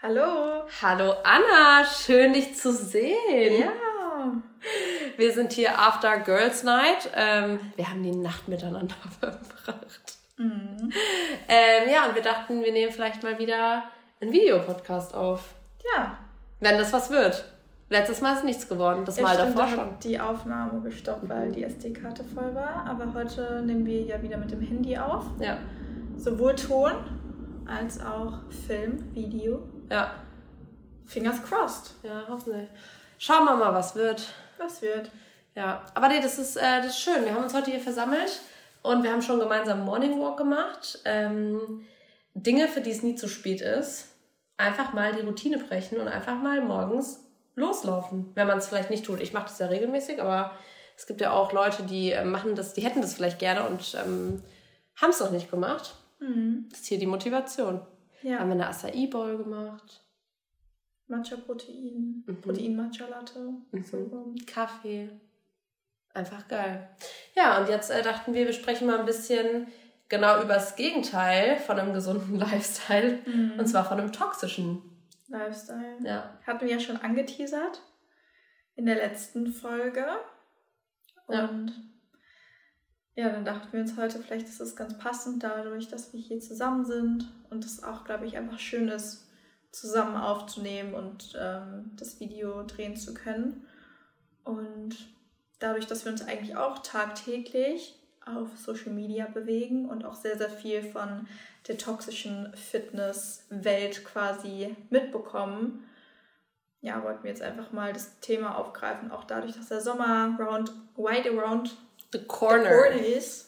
Hallo. 0.00 0.62
Hallo 0.80 1.12
Anna, 1.24 1.84
schön 1.84 2.32
dich 2.32 2.54
zu 2.56 2.72
sehen. 2.72 3.60
Ja. 3.60 4.32
Wir 5.16 5.32
sind 5.32 5.52
hier 5.52 5.76
After 5.78 6.20
Girls 6.20 6.62
Night. 6.62 7.10
Ähm, 7.16 7.58
wir 7.76 7.88
haben 7.90 8.02
die 8.02 8.12
Nacht 8.14 8.46
miteinander 8.48 8.94
verbracht. 9.20 10.18
Mhm. 10.36 10.92
Ähm, 11.48 11.88
ja, 11.92 12.06
und 12.08 12.14
wir 12.14 12.22
dachten, 12.22 12.62
wir 12.62 12.70
nehmen 12.72 12.92
vielleicht 12.92 13.22
mal 13.24 13.38
wieder 13.40 13.84
einen 14.20 14.30
Videopodcast 14.32 15.14
auf. 15.14 15.54
Ja. 15.96 16.16
Wenn 16.60 16.78
das 16.78 16.92
was 16.92 17.10
wird. 17.10 17.44
Letztes 17.90 18.20
Mal 18.20 18.34
ist 18.34 18.44
nichts 18.44 18.68
geworden, 18.68 19.04
das 19.04 19.16
Ja, 19.16 19.22
Mal 19.24 19.34
stimmt, 19.34 19.58
davor 19.58 19.76
da 19.76 19.82
schon. 19.82 19.98
die 20.04 20.20
Aufnahme 20.20 20.80
gestoppt, 20.82 21.28
weil 21.28 21.50
die 21.52 21.64
SD-Karte 21.64 22.22
voll 22.22 22.54
war. 22.54 22.84
Aber 22.86 23.12
heute 23.14 23.62
nehmen 23.62 23.84
wir 23.86 24.02
ja 24.02 24.22
wieder 24.22 24.36
mit 24.36 24.50
dem 24.52 24.60
Handy 24.60 24.96
auf. 24.96 25.24
Ja, 25.40 25.56
Sowohl 26.16 26.54
Ton 26.54 26.92
als 27.66 28.00
auch 28.00 28.34
Film, 28.66 29.12
Video. 29.14 29.60
Ja, 29.90 30.14
Fingers 31.06 31.42
crossed. 31.42 31.94
ja, 32.02 32.24
hoffentlich. 32.28 32.68
Schauen 33.18 33.44
wir 33.46 33.56
mal, 33.56 33.74
was 33.74 33.94
wird. 33.94 34.28
Was 34.58 34.82
wird? 34.82 35.10
Ja, 35.54 35.84
aber 35.94 36.08
nee, 36.08 36.20
das 36.20 36.38
ist, 36.38 36.56
äh, 36.56 36.82
das 36.82 36.88
ist 36.88 37.00
schön. 37.00 37.24
Wir 37.24 37.34
haben 37.34 37.42
uns 37.42 37.54
heute 37.54 37.70
hier 37.70 37.80
versammelt 37.80 38.40
und 38.82 39.02
wir 39.02 39.10
haben 39.10 39.22
schon 39.22 39.40
gemeinsam 39.40 39.84
Morning 39.84 40.20
Walk 40.20 40.36
gemacht. 40.36 41.00
Ähm, 41.04 41.86
Dinge, 42.34 42.68
für 42.68 42.80
die 42.80 42.90
es 42.90 43.02
nie 43.02 43.16
zu 43.16 43.28
spät 43.28 43.60
ist. 43.60 44.14
Einfach 44.56 44.92
mal 44.92 45.12
die 45.14 45.22
Routine 45.22 45.58
brechen 45.58 45.98
und 45.98 46.08
einfach 46.08 46.36
mal 46.40 46.60
morgens 46.60 47.24
loslaufen, 47.54 48.30
wenn 48.34 48.46
man 48.46 48.58
es 48.58 48.68
vielleicht 48.68 48.90
nicht 48.90 49.04
tut. 49.04 49.20
Ich 49.20 49.32
mache 49.32 49.46
das 49.46 49.58
ja 49.58 49.66
regelmäßig, 49.66 50.20
aber 50.20 50.52
es 50.96 51.06
gibt 51.06 51.20
ja 51.20 51.32
auch 51.32 51.52
Leute, 51.52 51.82
die 51.84 52.12
äh, 52.12 52.24
machen 52.24 52.54
das, 52.54 52.74
die 52.74 52.82
hätten 52.82 53.00
das 53.00 53.14
vielleicht 53.14 53.38
gerne 53.38 53.68
und 53.68 53.96
ähm, 54.04 54.42
haben 55.00 55.10
es 55.10 55.20
noch 55.20 55.30
nicht 55.30 55.50
gemacht. 55.50 55.94
Mhm. 56.20 56.66
Das 56.70 56.80
ist 56.80 56.86
hier 56.86 56.98
die 56.98 57.06
Motivation. 57.06 57.80
Haben 58.22 58.28
Ja. 58.30 58.44
wir 58.44 58.52
eine 58.52 58.68
Acai 58.68 59.06
Bowl 59.10 59.36
gemacht, 59.38 60.02
Matcha-Protein, 61.06 62.24
Mhm. 62.26 62.40
Protein-Matcha-Latte. 62.40 63.52
Mhm. 63.72 64.36
Kaffee. 64.46 65.10
Einfach 66.14 66.48
geil. 66.48 66.88
Ja, 67.34 67.60
und 67.60 67.68
jetzt 67.68 67.90
äh, 67.90 68.02
dachten 68.02 68.34
wir, 68.34 68.46
wir 68.46 68.52
sprechen 68.52 68.86
mal 68.86 68.98
ein 68.98 69.06
bisschen 69.06 69.68
genau 70.08 70.42
über 70.42 70.54
das 70.54 70.74
Gegenteil 70.76 71.58
von 71.58 71.78
einem 71.78 71.92
gesunden 71.94 72.34
Lifestyle. 72.38 73.20
Mhm. 73.26 73.54
Und 73.58 73.66
zwar 73.66 73.84
von 73.84 73.98
einem 74.00 74.12
toxischen. 74.12 74.82
Lifestyle. 75.28 75.98
Ja. 76.04 76.38
Hatten 76.46 76.62
wir 76.66 76.72
ja 76.72 76.80
schon 76.80 76.96
angeteasert 76.96 77.82
in 78.76 78.86
der 78.86 78.96
letzten 78.96 79.46
Folge. 79.48 80.06
Und 81.26 81.36
ja, 81.36 81.50
dann 83.24 83.44
dachten 83.44 83.72
wir 83.72 83.80
uns 83.80 83.96
heute, 83.96 84.20
vielleicht 84.20 84.46
ist 84.46 84.60
es 84.60 84.76
ganz 84.76 84.96
passend 84.96 85.42
dadurch, 85.42 85.88
dass 85.88 86.12
wir 86.12 86.20
hier 86.20 86.38
zusammen 86.38 86.84
sind 86.84 87.28
und 87.50 87.64
es 87.64 87.82
auch, 87.82 88.04
glaube 88.04 88.26
ich, 88.26 88.36
einfach 88.36 88.60
schön 88.60 88.88
ist, 88.88 89.26
zusammen 89.72 90.16
aufzunehmen 90.16 90.94
und 90.94 91.36
ähm, 91.38 91.90
das 91.96 92.20
Video 92.20 92.62
drehen 92.62 92.96
zu 92.96 93.14
können. 93.14 93.66
Und 94.44 94.96
dadurch, 95.58 95.86
dass 95.86 96.04
wir 96.04 96.12
uns 96.12 96.22
eigentlich 96.22 96.56
auch 96.56 96.78
tagtäglich 96.78 97.98
auf 98.24 98.56
Social 98.56 98.92
Media 98.92 99.26
bewegen 99.26 99.88
und 99.88 100.04
auch 100.04 100.14
sehr, 100.14 100.38
sehr 100.38 100.50
viel 100.50 100.82
von 100.82 101.26
der 101.66 101.76
toxischen 101.76 102.52
Fitnesswelt 102.54 104.04
quasi 104.04 104.76
mitbekommen, 104.90 105.84
ja, 106.80 107.02
wollten 107.02 107.24
wir 107.24 107.30
jetzt 107.30 107.42
einfach 107.42 107.72
mal 107.72 107.92
das 107.92 108.20
Thema 108.20 108.56
aufgreifen, 108.56 109.10
auch 109.10 109.24
dadurch, 109.24 109.56
dass 109.56 109.68
der 109.68 109.80
Sommer 109.80 110.36
round, 110.38 110.72
wide 110.96 111.30
around 111.30 111.76
The 112.12 112.18
the 112.18 112.24
Corner. 112.26 112.70
corner 112.70 113.04
ist. 113.04 113.46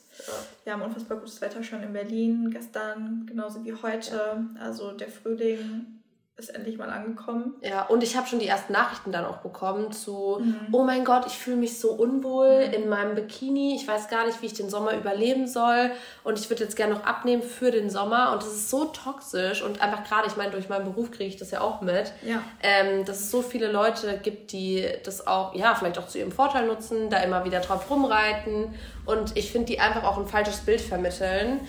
Wir 0.64 0.74
haben 0.74 0.82
unfassbar 0.82 1.18
gutes 1.18 1.40
Wetter 1.40 1.62
schon 1.62 1.82
in 1.82 1.92
Berlin 1.92 2.50
gestern, 2.50 3.24
genauso 3.26 3.64
wie 3.64 3.72
heute. 3.72 4.44
Also 4.58 4.92
der 4.92 5.08
Frühling 5.08 5.99
ist 6.40 6.48
endlich 6.48 6.76
mal 6.78 6.90
angekommen. 6.90 7.54
Ja, 7.62 7.82
und 7.86 8.02
ich 8.02 8.16
habe 8.16 8.26
schon 8.26 8.38
die 8.40 8.48
ersten 8.48 8.72
Nachrichten 8.72 9.12
dann 9.12 9.24
auch 9.24 9.36
bekommen 9.38 9.92
zu, 9.92 10.38
Mhm. 10.40 10.68
oh 10.72 10.82
mein 10.82 11.04
Gott, 11.04 11.26
ich 11.26 11.38
fühle 11.38 11.56
mich 11.56 11.78
so 11.78 11.92
unwohl 11.92 12.66
Mhm. 12.66 12.72
in 12.72 12.88
meinem 12.88 13.14
Bikini. 13.14 13.76
Ich 13.76 13.86
weiß 13.86 14.08
gar 14.08 14.26
nicht, 14.26 14.42
wie 14.42 14.46
ich 14.46 14.54
den 14.54 14.68
Sommer 14.70 14.94
überleben 14.96 15.46
soll. 15.46 15.92
Und 16.24 16.38
ich 16.38 16.50
würde 16.50 16.64
jetzt 16.64 16.74
gerne 16.76 16.94
noch 16.94 17.04
abnehmen 17.04 17.42
für 17.42 17.70
den 17.70 17.90
Sommer. 17.90 18.32
Und 18.32 18.42
das 18.42 18.48
ist 18.52 18.70
so 18.70 18.86
toxisch. 18.86 19.62
Und 19.62 19.80
einfach 19.80 20.02
gerade, 20.04 20.26
ich 20.26 20.36
meine, 20.36 20.50
durch 20.50 20.68
meinen 20.68 20.84
Beruf 20.86 21.10
kriege 21.10 21.28
ich 21.28 21.36
das 21.36 21.50
ja 21.52 21.60
auch 21.60 21.80
mit. 21.82 22.12
Ja. 22.26 22.42
ähm, 22.62 23.04
dass 23.04 23.20
es 23.20 23.30
so 23.30 23.42
viele 23.42 23.70
Leute 23.70 24.18
gibt, 24.22 24.52
die 24.52 24.84
das 25.04 25.26
auch, 25.26 25.54
ja, 25.54 25.74
vielleicht 25.74 25.98
auch 25.98 26.06
zu 26.08 26.18
ihrem 26.18 26.32
Vorteil 26.32 26.66
nutzen, 26.66 27.10
da 27.10 27.18
immer 27.18 27.44
wieder 27.44 27.60
drauf 27.60 27.90
rumreiten 27.90 28.74
und 29.06 29.36
ich 29.36 29.52
finde, 29.52 29.66
die 29.66 29.80
einfach 29.80 30.04
auch 30.04 30.18
ein 30.18 30.26
falsches 30.26 30.58
Bild 30.60 30.80
vermitteln. 30.80 31.60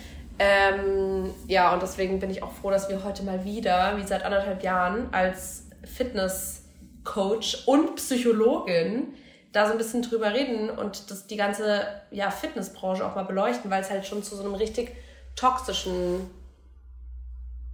Ähm, 0.43 1.35
ja, 1.45 1.71
und 1.71 1.83
deswegen 1.83 2.19
bin 2.19 2.31
ich 2.31 2.41
auch 2.41 2.51
froh, 2.51 2.71
dass 2.71 2.89
wir 2.89 3.03
heute 3.03 3.21
mal 3.21 3.45
wieder, 3.45 3.95
wie 3.97 4.07
seit 4.07 4.23
anderthalb 4.23 4.63
Jahren, 4.63 5.13
als 5.13 5.67
Fitnesscoach 5.83 7.67
und 7.67 7.97
Psychologin 7.97 9.13
da 9.51 9.67
so 9.67 9.73
ein 9.73 9.77
bisschen 9.77 10.01
drüber 10.01 10.33
reden 10.33 10.71
und 10.71 11.11
das 11.11 11.27
die 11.27 11.37
ganze 11.37 11.85
ja, 12.09 12.31
Fitnessbranche 12.31 13.05
auch 13.05 13.13
mal 13.13 13.25
beleuchten, 13.25 13.69
weil 13.69 13.83
es 13.83 13.91
halt 13.91 14.07
schon 14.07 14.23
zu 14.23 14.35
so 14.35 14.43
einem 14.43 14.55
richtig 14.55 14.95
toxischen 15.35 16.31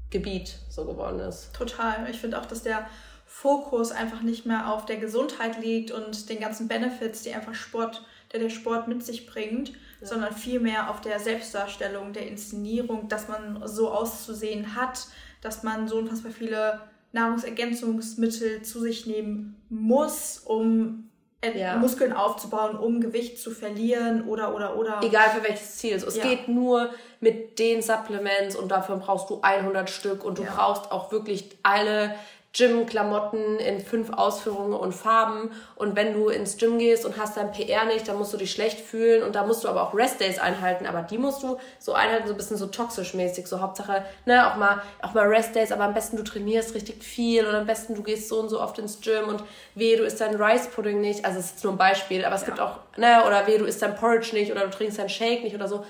Gebiet 0.10 0.58
so 0.68 0.84
geworden 0.84 1.22
ist. 1.22 1.54
Total. 1.54 2.10
Ich 2.10 2.20
finde 2.20 2.38
auch, 2.38 2.46
dass 2.46 2.64
der 2.64 2.86
Fokus 3.26 3.92
einfach 3.92 4.24
nicht 4.24 4.46
mehr 4.46 4.74
auf 4.74 4.86
der 4.86 4.98
Gesundheit 4.98 5.58
liegt 5.62 5.92
und 5.92 6.28
den 6.28 6.42
ganzen 6.42 6.68
Benefits, 6.68 7.22
die 7.22 7.34
einfach 7.34 7.54
Sport, 7.54 8.02
der 8.32 8.40
der 8.42 8.50
Sport 8.50 8.88
mit 8.88 9.04
sich 9.04 9.26
bringt, 9.28 9.72
sondern 10.02 10.34
vielmehr 10.34 10.90
auf 10.92 11.02
der 11.02 11.20
Selbstdarstellung, 11.20 12.14
der 12.14 12.28
Inszenierung, 12.28 13.08
dass 13.08 13.28
man 13.28 13.62
so 13.68 13.90
auszusehen 13.92 14.76
hat, 14.76 15.08
dass 15.42 15.64
man 15.64 15.88
so 15.88 15.98
unfassbar 15.98 16.32
viele 16.32 16.82
Nahrungsergänzungsmittel 17.14 18.62
zu 18.62 18.80
sich 18.82 19.06
nehmen 19.06 19.56
muss, 19.70 20.40
um 20.46 21.10
äh, 21.42 21.58
Ja. 21.60 21.78
Muskeln 21.78 22.14
aufzubauen, 22.14 22.76
um 22.78 23.00
Gewicht 23.00 23.40
zu 23.40 23.52
verlieren 23.52 24.24
oder 24.28 24.56
oder 24.56 24.76
oder. 24.76 25.00
Egal 25.04 25.30
für 25.30 25.44
welches 25.48 25.78
Ziel. 25.78 25.94
Es 25.96 26.16
Ja. 26.16 26.24
geht 26.24 26.48
nur 26.48 26.90
mit 27.20 27.60
den 27.60 27.82
Supplements 27.84 28.56
und 28.56 28.70
dafür 28.72 28.96
brauchst 28.98 29.30
du 29.30 29.40
100 29.44 29.90
Stück 29.90 30.24
und 30.26 30.40
du 30.40 30.44
Ja. 30.44 30.54
brauchst 30.56 30.92
auch 30.92 31.12
wirklich 31.12 31.50
alle 31.64 32.16
Gym-Klamotten 32.54 33.60
in 33.60 33.82
fünf 33.82 34.12
Ausführungen 34.12 34.74
und 34.74 34.94
Farben. 34.94 35.52
Und 35.76 35.96
wenn 35.96 36.14
du 36.14 36.30
ins 36.30 36.58
Gym 36.58 36.80
gehst 36.80 37.06
und 37.06 37.18
hast 37.18 37.38
dein 37.38 37.52
PR 37.52 37.86
nicht, 37.86 38.08
dann 38.08 38.18
musst 38.18 38.34
du 38.34 38.38
dich 38.38 38.52
schlecht 38.52 38.80
fühlen 38.80 39.22
und 39.22 39.36
da 39.36 39.46
musst 39.46 39.64
du 39.64 39.68
aber 39.68 39.84
auch 39.84 39.94
Restdays 39.94 40.40
einhalten. 40.40 40.88
Aber 40.88 41.04
die 41.04 41.18
musst 41.18 41.44
du 41.44 41.58
so 41.78 41.94
einhalten, 41.94 42.28
so 42.28 42.34
ein 42.34 42.38
bisschen 42.38 42.58
so 42.58 42.68
toxisch 42.68 43.14
mäßig. 43.14 43.48
So 43.48 43.62
Hauptsache, 43.62 44.06
ne, 44.26 44.52
auch 44.52 44.56
mal, 44.56 44.82
auch 45.02 45.14
mal 45.14 45.28
Restdays, 45.28 45.72
aber 45.72 45.84
am 45.84 45.94
besten 45.94 46.18
du 46.18 46.24
trainierst 46.24 46.74
richtig 46.74 47.04
viel 47.04 47.46
und 47.46 47.54
am 47.54 47.68
besten 47.68 47.94
du 47.94 48.02
gehst 48.02 48.30
so 48.30 48.40
und 48.40 48.50
so 48.50 48.60
oft 48.60 48.80
ins 48.80 49.02
Gym 49.02 49.28
und 49.28 49.44
weh, 49.76 49.96
du 49.96 50.04
isst 50.04 50.20
dein 50.20 50.36
Rice 50.36 50.68
Pudding 50.68 51.00
nicht. 51.00 51.26
Also, 51.26 51.40
es 51.40 51.52
ist 51.52 51.64
nur 51.64 51.74
ein 51.74 51.78
Beispiel, 51.78 52.26
aber 52.26 52.36
es 52.36 52.46
gibt 52.46 52.60
auch, 52.60 52.80
ne, 52.98 53.24
oder 53.28 53.46
weh, 53.46 53.58
du 53.58 53.66
isst 53.66 53.82
dein 53.82 53.96
Porridge 53.96 54.34
nicht 54.34 54.52
oder 54.52 54.62
du 54.62 54.72
trinkst 54.72 54.98
dein 54.98 55.10
Shake 55.10 55.44
nicht 55.44 55.56
oder 55.56 55.68
so. 55.68 55.86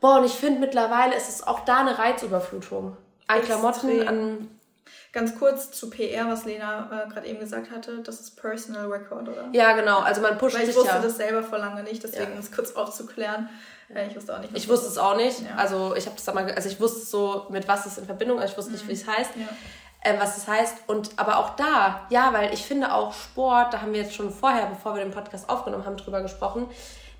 Boah, 0.00 0.18
und 0.18 0.26
ich 0.26 0.32
finde 0.32 0.60
mittlerweile 0.60 1.14
ist 1.14 1.28
es 1.28 1.46
auch 1.46 1.60
da 1.64 1.80
eine 1.80 1.98
Reizüberflutung. 1.98 2.96
An 3.28 3.38
Extrem. 3.38 3.58
Klamotten, 3.60 4.08
an 4.08 4.48
Ganz 5.12 5.38
kurz 5.38 5.70
zu 5.70 5.90
PR, 5.90 6.26
was 6.28 6.44
Lena 6.44 7.04
äh, 7.06 7.10
gerade 7.10 7.26
eben 7.26 7.38
gesagt 7.40 7.70
hatte, 7.70 7.98
das 8.02 8.20
ist 8.20 8.36
Personal 8.40 8.86
Record, 8.86 9.28
oder? 9.28 9.48
Ja, 9.52 9.72
genau. 9.74 10.00
Also 10.00 10.20
man 10.22 10.38
pusht 10.38 10.54
Weil 10.54 10.62
ich 10.62 10.68
sich 10.68 10.76
wusste 10.76 10.90
ja. 10.90 11.00
das 11.00 11.16
selber 11.16 11.42
vor 11.42 11.58
lange 11.58 11.82
nicht, 11.82 12.02
deswegen 12.02 12.32
Ja. 12.32 12.38
es 12.38 12.50
kurz 12.50 12.72
aufzuklären. 12.72 13.48
Äh, 13.94 14.08
ich 14.08 14.16
wusste 14.16 14.34
auch 14.34 14.40
nicht. 14.40 14.56
Ich 14.56 14.68
wusste 14.68 14.86
das 14.86 14.92
es 14.94 14.98
auch 14.98 15.16
nicht. 15.16 15.40
Ja. 15.40 15.56
Also 15.56 15.94
ich 15.94 16.06
habe 16.06 16.16
das 16.16 16.28
einmal, 16.28 16.50
also 16.52 16.68
ich 16.68 16.80
wusste 16.80 17.04
so 17.04 17.46
mit 17.50 17.68
was 17.68 17.86
es 17.86 17.98
in 17.98 18.06
Verbindung, 18.06 18.40
also 18.40 18.52
ich 18.52 18.58
wusste 18.58 18.72
nicht, 18.72 18.88
wie 18.88 18.92
es 18.92 19.06
heißt, 19.06 19.30
ist. 19.30 19.36
Ja. 19.36 19.48
ähm, 20.04 20.16
was 20.18 20.36
es 20.38 20.48
heißt. 20.48 20.76
Und 20.86 21.10
aber 21.16 21.38
auch 21.38 21.56
da, 21.56 22.06
ja, 22.10 22.32
weil 22.32 22.52
ich 22.54 22.64
finde 22.64 22.92
auch 22.94 23.12
Sport, 23.12 23.74
da 23.74 23.82
haben 23.82 23.92
wir 23.92 24.00
jetzt 24.00 24.14
schon 24.14 24.30
vorher, 24.32 24.66
bevor 24.66 24.94
wir 24.94 25.02
den 25.04 25.12
Podcast 25.12 25.48
aufgenommen 25.48 25.84
haben, 25.84 25.96
drüber 25.96 26.22
gesprochen, 26.22 26.68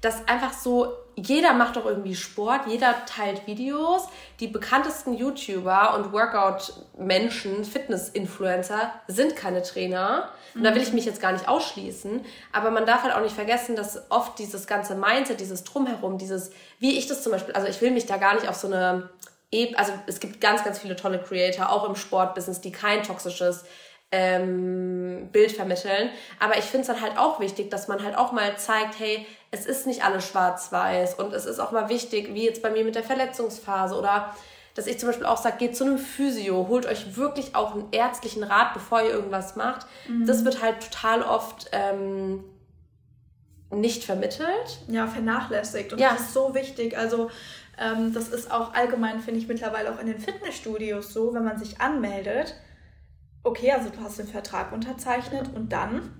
dass 0.03 0.29
einfach 0.29 0.53
so 0.53 0.93
jeder 1.15 1.53
macht 1.53 1.77
doch 1.77 1.85
irgendwie 1.85 2.15
Sport, 2.15 2.63
jeder 2.67 2.95
teilt 3.07 3.47
Videos. 3.47 4.09
Die 4.41 4.47
bekanntesten 4.47 5.15
YouTuber 5.15 5.95
und 5.95 6.13
Workout-Menschen, 6.13 7.65
Fitness-Influencer 7.65 8.93
sind 9.09 9.37
keine 9.37 9.63
Trainer. 9.63 10.31
Und 10.55 10.65
da 10.65 10.75
will 10.75 10.83
ich 10.83 10.93
mich 10.93 11.05
jetzt 11.05 11.21
gar 11.21 11.33
nicht 11.33 11.49
ausschließen. 11.49 12.25
Aber 12.53 12.71
man 12.71 12.87
darf 12.87 13.03
halt 13.03 13.15
auch 13.15 13.21
nicht 13.21 13.35
vergessen, 13.35 13.77
dass 13.77 14.11
oft 14.11 14.39
dieses 14.39 14.67
ganze 14.67 14.95
Mindset, 14.95 15.41
dieses 15.41 15.65
Drumherum, 15.65 16.19
dieses, 16.19 16.51
wie 16.79 16.99
ich 16.99 17.09
das 17.09 17.23
zum 17.23 17.33
Beispiel, 17.33 17.55
also 17.55 17.69
ich 17.69 17.81
will 17.81 17.91
mich 17.91 18.07
da 18.07 18.17
gar 18.17 18.35
nicht 18.35 18.49
auf 18.49 18.57
so 18.57 18.69
eine 18.69 19.11
Eb 19.55 19.79
also 19.79 19.93
es 20.07 20.19
gibt 20.19 20.41
ganz, 20.41 20.65
ganz 20.65 20.79
viele 20.79 20.97
tolle 20.97 21.21
Creator, 21.21 21.71
auch 21.71 21.87
im 21.87 21.95
Sportbusiness, 21.95 22.63
die 22.63 22.73
kein 22.73 23.03
toxisches 23.03 23.65
ähm, 24.13 25.29
Bild 25.33 25.53
vermitteln. 25.53 26.11
Aber 26.39 26.57
ich 26.59 26.65
finde 26.65 26.83
es 26.83 26.87
dann 26.89 27.01
halt 27.01 27.19
auch 27.19 27.41
wichtig, 27.41 27.71
dass 27.71 27.89
man 27.89 28.03
halt 28.05 28.17
auch 28.17 28.33
mal 28.33 28.57
zeigt, 28.59 28.99
hey, 28.99 29.27
es 29.51 29.67
ist 29.67 29.87
nicht 29.87 30.05
alles 30.05 30.27
schwarz-weiß 30.29 31.15
und 31.15 31.33
es 31.33 31.47
ist 31.47 31.59
auch 31.59 31.73
mal 31.73 31.89
wichtig, 31.89 32.33
wie 32.35 32.45
jetzt 32.45 32.63
bei 32.63 32.71
mir 32.71 32.85
mit 32.85 32.95
der 32.95 33.03
Verletzungsphase 33.03 33.97
oder 33.97 34.35
dass 34.75 34.87
ich 34.87 34.99
zum 34.99 35.09
Beispiel 35.11 35.27
auch 35.27 35.37
sage, 35.37 35.57
geht 35.59 35.77
zu 35.77 35.85
einem 35.85 35.99
Physio, 35.99 36.67
holt 36.69 36.87
euch 36.87 37.17
wirklich 37.17 37.55
auch 37.55 37.75
einen 37.75 37.89
ärztlichen 37.93 38.43
Rat, 38.43 38.73
bevor 38.73 39.03
ihr 39.03 39.11
irgendwas 39.11 39.55
macht. 39.55 39.87
Das 40.27 40.47
wird 40.47 40.63
halt 40.63 40.91
total 40.91 41.23
oft 41.23 41.69
ähm, 41.73 42.43
nicht 43.71 44.05
vermittelt. 44.05 44.79
ja, 44.89 45.07
vernachlässigt. 45.07 45.93
Und 45.93 45.99
Ja. 45.99 46.13
das 46.13 46.23
ist 46.23 46.33
so 46.35 46.55
wichtig. 46.55 46.97
Also 46.97 47.31
ähm, 47.79 48.15
das 48.15 48.29
ist 48.29 48.51
auch 48.51 48.73
allgemein, 48.75 49.21
finde 49.21 49.41
ich, 49.41 49.49
mittlerweile 49.49 49.93
auch 49.93 49.99
in 50.01 50.07
den 50.07 50.19
Fitnessstudios 50.19 51.13
so, 51.13 51.35
wenn 51.35 51.45
man 51.45 51.59
sich 51.59 51.81
anmeldet, 51.81 52.55
okay, 53.43 53.73
also 53.73 53.91
du 53.91 54.01
hast 54.01 54.19
den 54.19 54.29
Vertrag 54.29 54.73
unterzeichnet 54.73 55.51
und 55.55 55.73
dann? 55.73 56.19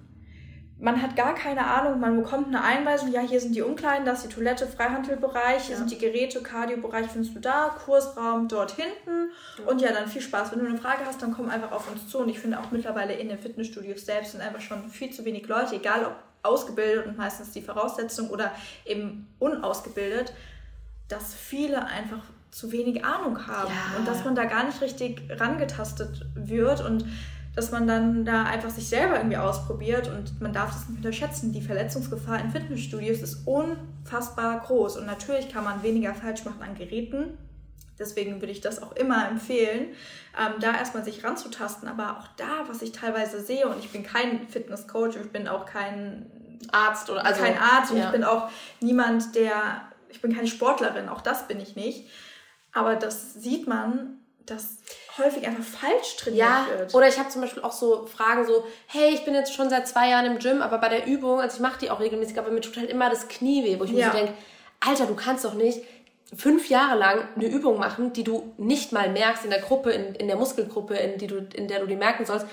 Man 0.79 1.01
hat 1.01 1.15
gar 1.15 1.37
keine 1.37 1.65
Ahnung, 1.65 2.01
man 2.01 2.17
bekommt 2.17 2.49
eine 2.49 2.65
Einweisung, 2.65 3.13
ja, 3.13 3.21
hier 3.21 3.41
sind 3.41 3.55
die 3.55 3.63
Umkleiden, 3.63 4.05
das 4.05 4.19
ist 4.25 4.31
die 4.31 4.35
Toilette, 4.35 4.67
Freihandelbereich, 4.67 5.67
hier 5.67 5.75
ja. 5.75 5.79
sind 5.79 5.93
die 5.93 5.99
Geräte, 5.99 6.43
Kardiobereich 6.43 7.07
findest 7.07 7.37
du 7.37 7.39
da, 7.39 7.77
Kursraum 7.85 8.49
dort 8.49 8.73
hinten 8.73 9.31
ja. 9.59 9.71
und 9.71 9.81
ja, 9.81 9.93
dann 9.93 10.09
viel 10.09 10.23
Spaß. 10.23 10.51
Wenn 10.51 10.59
du 10.59 10.67
eine 10.67 10.79
Frage 10.79 11.05
hast, 11.07 11.23
dann 11.23 11.33
komm 11.33 11.51
einfach 11.51 11.71
auf 11.71 11.89
uns 11.89 12.09
zu 12.09 12.19
und 12.19 12.29
ich 12.29 12.41
finde 12.41 12.59
auch 12.59 12.73
mittlerweile 12.73 13.13
in 13.15 13.29
den 13.29 13.39
Fitnessstudios 13.39 14.05
selbst 14.05 14.33
sind 14.33 14.41
einfach 14.41 14.61
schon 14.61 14.89
viel 14.89 15.13
zu 15.13 15.25
wenig 15.25 15.47
Leute, 15.47 15.77
egal 15.77 16.05
ob 16.05 16.17
ausgebildet 16.43 17.07
und 17.07 17.17
meistens 17.17 17.53
die 17.53 17.63
Voraussetzung 17.63 18.31
oder 18.31 18.51
eben 18.85 19.33
unausgebildet, 19.39 20.33
dass 21.09 21.35
viele 21.35 21.87
einfach 21.87 22.25
zu 22.53 22.71
wenig 22.71 23.05
Ahnung 23.05 23.47
haben 23.47 23.73
ja. 23.73 23.99
und 23.99 24.07
dass 24.07 24.25
man 24.25 24.37
da 24.37 24.45
gar 24.45 24.65
nicht 24.65 24.81
richtig 24.81 25.23
rangetastet 25.31 26.27
wird 26.35 26.85
und 26.85 27.05
dass 27.57 27.71
man 27.71 27.87
dann 27.87 28.25
da 28.25 28.45
einfach 28.45 28.71
sich 28.71 28.89
selber 28.89 29.17
irgendwie 29.17 29.37
ausprobiert 29.37 30.09
und 30.09 30.41
man 30.41 30.53
darf 30.53 30.73
das 30.73 30.89
nicht 30.89 30.99
unterschätzen. 30.99 31.53
Die 31.53 31.61
Verletzungsgefahr 31.61 32.41
in 32.41 32.51
Fitnessstudios 32.51 33.21
ist 33.21 33.47
unfassbar 33.47 34.61
groß 34.61 34.99
und 34.99 35.07
natürlich 35.07 35.51
kann 35.51 35.65
man 35.65 35.83
weniger 35.83 36.15
falsch 36.15 36.45
machen 36.45 36.63
an 36.63 36.75
Geräten. 36.75 37.37
Deswegen 37.99 38.41
würde 38.41 38.53
ich 38.53 38.61
das 38.61 38.83
auch 38.83 38.93
immer 38.93 39.29
empfehlen, 39.29 39.89
ähm, 40.39 40.55
da 40.61 40.77
erstmal 40.77 41.05
sich 41.05 41.23
ranzutasten. 41.23 41.89
Aber 41.89 42.19
auch 42.19 42.27
da, 42.37 42.67
was 42.69 42.81
ich 42.83 42.93
teilweise 42.93 43.41
sehe, 43.41 43.69
und 43.69 43.79
ich 43.79 43.91
bin 43.91 44.03
kein 44.03 44.49
Fitnesscoach, 44.49 45.17
ich 45.17 45.31
bin 45.31 45.47
auch 45.47 45.67
kein 45.67 46.27
Arzt 46.71 47.11
oder 47.11 47.25
also, 47.25 47.43
kein 47.43 47.59
Arzt 47.59 47.93
und 47.93 47.99
ja. 47.99 48.07
ich 48.07 48.13
bin 48.13 48.25
auch 48.25 48.49
niemand, 48.81 49.35
der, 49.35 49.83
ich 50.09 50.23
bin 50.23 50.35
keine 50.35 50.49
Sportlerin, 50.49 51.09
auch 51.09 51.21
das 51.21 51.47
bin 51.49 51.61
ich 51.61 51.77
nicht. 51.77 52.09
Aber 52.73 52.97
das 52.97 53.35
sieht 53.35 53.67
man, 53.67 54.19
dass 54.47 54.79
häufig 55.19 55.47
einfach 55.47 55.65
falsch 55.65 56.17
trainiert 56.17 56.47
ja, 56.47 56.67
wird. 56.71 56.95
Oder 56.95 57.09
ich 57.09 57.19
habe 57.19 57.29
zum 57.29 57.43
Beispiel 57.43 57.63
auch 57.63 57.73
so 57.73 58.07
Fragen 58.07 58.47
so, 58.47 58.65
hey, 58.87 59.13
ich 59.13 59.25
bin 59.25 59.35
jetzt 59.35 59.55
schon 59.55 59.71
seit 59.71 59.87
zwei 59.87 60.09
Jahren 60.09 60.27
im 60.27 60.39
Gym, 60.39 60.63
aber 60.63 60.79
bei 60.79 60.89
der 60.89 61.07
Übung, 61.07 61.41
also 61.41 61.57
ich 61.57 61.61
mache 61.61 61.79
die 61.79 61.91
auch 61.91 62.01
regelmäßig, 62.01 62.39
aber 62.39 62.51
mir 62.51 62.61
tut 62.61 62.77
halt 62.77 62.91
immer 62.91 63.11
das 63.11 63.29
Knie 63.29 63.65
weh, 63.65 63.79
wo 63.79 63.85
ich 63.85 63.91
ja. 63.91 64.07
mir 64.07 64.13
so 64.13 64.19
denke, 64.19 64.35
Alter, 64.81 65.07
du 65.07 65.15
kannst 65.15 65.45
doch 65.45 65.55
nicht 65.55 65.83
fünf 66.35 66.69
Jahre 66.69 66.99
lang 66.99 67.29
eine 67.37 67.47
Übung 67.47 67.79
machen, 67.79 68.13
die 68.13 68.25
du 68.25 68.55
nicht 68.57 68.93
mal 68.93 69.11
merkst 69.11 69.45
in 69.45 69.51
der 69.51 69.61
Gruppe, 69.61 69.91
in, 69.91 70.15
in 70.15 70.29
der 70.29 70.37
Muskelgruppe, 70.37 70.95
in, 70.95 71.19
die 71.19 71.27
du, 71.27 71.47
in 71.55 71.69
der 71.69 71.81
du 71.81 71.87
die 71.87 71.97
merken 71.97 72.25
sollst, 72.25 72.47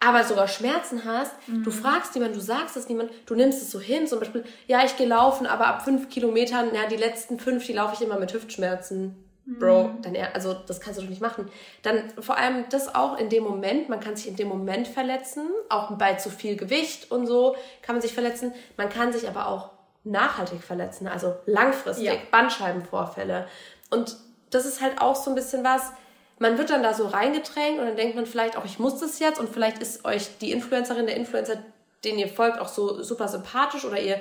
aber 0.00 0.24
sogar 0.24 0.48
Schmerzen 0.48 1.04
hast, 1.04 1.32
mhm. 1.46 1.62
du 1.62 1.70
fragst 1.70 2.14
jemanden, 2.16 2.34
du 2.34 2.40
sagst 2.40 2.76
es 2.76 2.88
niemand, 2.88 3.12
du 3.26 3.36
nimmst 3.36 3.62
es 3.62 3.70
so 3.70 3.78
hin, 3.78 4.08
zum 4.08 4.18
Beispiel, 4.18 4.44
ja, 4.66 4.84
ich 4.84 4.96
gehe 4.96 5.06
laufen, 5.06 5.46
aber 5.46 5.68
ab 5.68 5.84
fünf 5.84 6.08
Kilometern, 6.08 6.74
ja, 6.74 6.88
die 6.88 6.96
letzten 6.96 7.38
fünf, 7.38 7.64
die 7.64 7.72
laufe 7.72 7.94
ich 7.94 8.02
immer 8.02 8.18
mit 8.18 8.32
Hüftschmerzen. 8.32 9.31
Bro, 9.44 9.84
mhm. 9.84 10.02
dann 10.02 10.16
also 10.34 10.54
das 10.54 10.80
kannst 10.80 10.98
du 10.98 11.02
doch 11.02 11.10
nicht 11.10 11.20
machen. 11.20 11.50
Dann 11.82 12.12
vor 12.20 12.36
allem 12.36 12.64
das 12.70 12.94
auch 12.94 13.18
in 13.18 13.28
dem 13.28 13.42
Moment, 13.42 13.88
man 13.88 13.98
kann 13.98 14.14
sich 14.14 14.28
in 14.28 14.36
dem 14.36 14.48
Moment 14.48 14.86
verletzen, 14.86 15.48
auch 15.68 15.90
bei 15.92 16.14
zu 16.14 16.30
viel 16.30 16.56
Gewicht 16.56 17.10
und 17.10 17.26
so 17.26 17.56
kann 17.82 17.96
man 17.96 18.02
sich 18.02 18.14
verletzen. 18.14 18.54
Man 18.76 18.88
kann 18.88 19.12
sich 19.12 19.28
aber 19.28 19.48
auch 19.48 19.70
nachhaltig 20.04 20.62
verletzen, 20.62 21.08
also 21.08 21.34
langfristig, 21.46 22.06
ja. 22.06 22.14
Bandscheibenvorfälle. 22.30 23.48
Und 23.90 24.16
das 24.50 24.64
ist 24.64 24.80
halt 24.80 25.00
auch 25.00 25.16
so 25.16 25.30
ein 25.30 25.34
bisschen 25.34 25.64
was, 25.64 25.92
man 26.38 26.58
wird 26.58 26.70
dann 26.70 26.82
da 26.82 26.92
so 26.92 27.06
reingedrängt 27.06 27.78
und 27.78 27.86
dann 27.86 27.96
denkt 27.96 28.16
man 28.16 28.26
vielleicht 28.26 28.56
auch, 28.56 28.64
ich 28.64 28.78
muss 28.78 28.98
das 28.98 29.18
jetzt 29.18 29.38
und 29.38 29.48
vielleicht 29.48 29.78
ist 29.78 30.04
euch 30.04 30.38
die 30.38 30.52
Influencerin, 30.52 31.06
der 31.06 31.16
Influencer, 31.16 31.58
den 32.04 32.18
ihr 32.18 32.28
folgt, 32.28 32.60
auch 32.60 32.68
so 32.68 33.02
super 33.02 33.28
sympathisch 33.28 33.84
oder 33.84 34.00
ihr, 34.00 34.20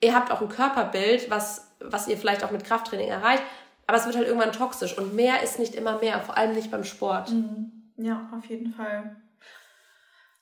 ihr 0.00 0.14
habt 0.14 0.30
auch 0.30 0.40
ein 0.40 0.48
Körperbild, 0.48 1.28
was, 1.28 1.72
was 1.80 2.06
ihr 2.06 2.16
vielleicht 2.16 2.44
auch 2.44 2.52
mit 2.52 2.64
Krafttraining 2.64 3.08
erreicht, 3.08 3.42
aber 3.86 3.98
es 3.98 4.06
wird 4.06 4.16
halt 4.16 4.26
irgendwann 4.26 4.52
toxisch 4.52 4.96
und 4.98 5.14
mehr 5.14 5.42
ist 5.42 5.58
nicht 5.58 5.74
immer 5.74 5.98
mehr, 6.00 6.20
vor 6.20 6.36
allem 6.36 6.54
nicht 6.54 6.70
beim 6.70 6.84
Sport. 6.84 7.30
Mhm. 7.30 7.72
Ja, 7.96 8.28
auf 8.36 8.44
jeden 8.46 8.72
Fall. 8.72 9.16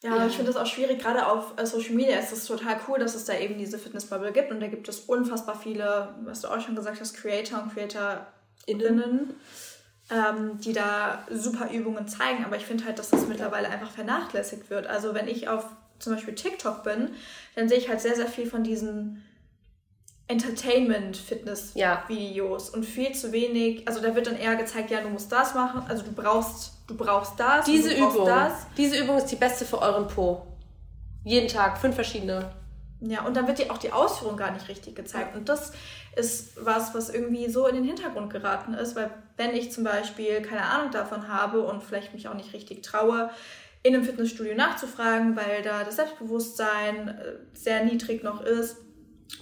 Ja, 0.02 0.16
ja. 0.16 0.26
ich 0.26 0.36
finde 0.36 0.52
das 0.52 0.60
auch 0.60 0.66
schwierig. 0.66 1.00
Gerade 1.00 1.26
auf 1.26 1.54
äh, 1.56 1.64
Social 1.66 1.94
Media 1.94 2.18
ist 2.18 2.32
es 2.32 2.46
total 2.46 2.78
cool, 2.88 2.98
dass 2.98 3.14
es 3.14 3.24
da 3.24 3.34
eben 3.38 3.56
diese 3.56 3.78
Fitnessbubble 3.78 4.32
gibt 4.32 4.50
und 4.50 4.60
da 4.60 4.66
gibt 4.66 4.88
es 4.88 5.00
unfassbar 5.00 5.58
viele, 5.58 6.14
was 6.24 6.42
du 6.42 6.48
auch 6.48 6.60
schon 6.60 6.76
gesagt 6.76 7.00
hast, 7.00 7.14
Creator 7.14 7.62
und 7.62 7.74
CreatorInnen, 7.74 9.34
ähm, 10.10 10.58
die 10.60 10.72
da 10.72 11.26
super 11.30 11.70
Übungen 11.70 12.06
zeigen. 12.06 12.44
Aber 12.44 12.56
ich 12.56 12.66
finde 12.66 12.84
halt, 12.84 12.98
dass 12.98 13.10
das 13.10 13.26
mittlerweile 13.28 13.68
einfach 13.68 13.90
vernachlässigt 13.90 14.68
wird. 14.68 14.86
Also 14.86 15.14
wenn 15.14 15.28
ich 15.28 15.48
auf 15.48 15.64
zum 15.98 16.14
Beispiel 16.14 16.34
TikTok 16.34 16.82
bin, 16.82 17.10
dann 17.54 17.68
sehe 17.68 17.78
ich 17.78 17.88
halt 17.88 18.00
sehr, 18.00 18.16
sehr 18.16 18.26
viel 18.26 18.46
von 18.46 18.62
diesen 18.62 19.22
Entertainment-Fitness-Videos 20.28 22.68
ja. 22.68 22.74
und 22.74 22.84
viel 22.84 23.12
zu 23.12 23.32
wenig. 23.32 23.86
Also 23.86 24.00
da 24.00 24.14
wird 24.14 24.26
dann 24.26 24.36
eher 24.36 24.56
gezeigt, 24.56 24.90
ja, 24.90 25.02
du 25.02 25.10
musst 25.10 25.30
das 25.30 25.54
machen, 25.54 25.82
also 25.88 26.02
du 26.02 26.12
brauchst, 26.12 26.72
du 26.86 26.96
brauchst 26.96 27.38
das. 27.38 27.66
Diese 27.66 27.94
brauchst 27.94 28.16
Übung, 28.16 28.26
das. 28.26 28.66
diese 28.76 28.98
Übung 28.98 29.18
ist 29.18 29.26
die 29.26 29.36
beste 29.36 29.64
für 29.64 29.80
euren 29.82 30.08
Po. 30.08 30.46
Jeden 31.24 31.48
Tag, 31.48 31.78
fünf 31.78 31.94
verschiedene. 31.94 32.50
Ja, 33.00 33.26
und 33.26 33.36
dann 33.36 33.46
wird 33.46 33.58
dir 33.58 33.70
auch 33.70 33.78
die 33.78 33.92
Ausführung 33.92 34.38
gar 34.38 34.50
nicht 34.52 34.68
richtig 34.68 34.96
gezeigt. 34.96 35.36
Und 35.36 35.50
das 35.50 35.72
ist 36.16 36.64
was, 36.64 36.94
was 36.94 37.10
irgendwie 37.10 37.50
so 37.50 37.66
in 37.66 37.74
den 37.74 37.84
Hintergrund 37.84 38.32
geraten 38.32 38.72
ist, 38.74 38.96
weil 38.96 39.10
wenn 39.36 39.54
ich 39.54 39.72
zum 39.72 39.84
Beispiel 39.84 40.40
keine 40.40 40.62
Ahnung 40.62 40.90
davon 40.90 41.28
habe 41.28 41.66
und 41.66 41.82
vielleicht 41.82 42.14
mich 42.14 42.28
auch 42.28 42.34
nicht 42.34 42.54
richtig 42.54 42.82
traue, 42.82 43.28
in 43.82 43.94
einem 43.94 44.04
Fitnessstudio 44.04 44.54
nachzufragen, 44.54 45.36
weil 45.36 45.60
da 45.62 45.84
das 45.84 45.96
Selbstbewusstsein 45.96 47.08
äh, 47.08 47.32
sehr 47.52 47.84
niedrig 47.84 48.22
noch 48.22 48.40
ist, 48.40 48.78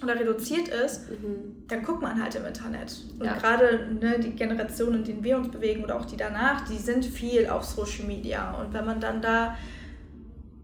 oder 0.02 0.18
reduziert 0.18 0.68
ist, 0.68 1.10
mhm. 1.10 1.64
dann 1.68 1.82
guckt 1.82 2.02
man 2.02 2.22
halt 2.22 2.34
im 2.34 2.44
Internet. 2.44 2.96
Und 3.18 3.26
ja. 3.26 3.34
gerade 3.34 3.94
ne, 4.00 4.18
die 4.18 4.30
Generationen, 4.30 5.00
in 5.00 5.04
denen 5.04 5.24
wir 5.24 5.36
uns 5.36 5.50
bewegen 5.50 5.84
oder 5.84 5.96
auch 5.96 6.04
die 6.04 6.16
danach, 6.16 6.66
die 6.68 6.78
sind 6.78 7.04
viel 7.04 7.48
auf 7.48 7.64
Social 7.64 8.06
Media. 8.06 8.52
Und 8.54 8.72
wenn 8.72 8.84
man 8.84 9.00
dann 9.00 9.22
da 9.22 9.56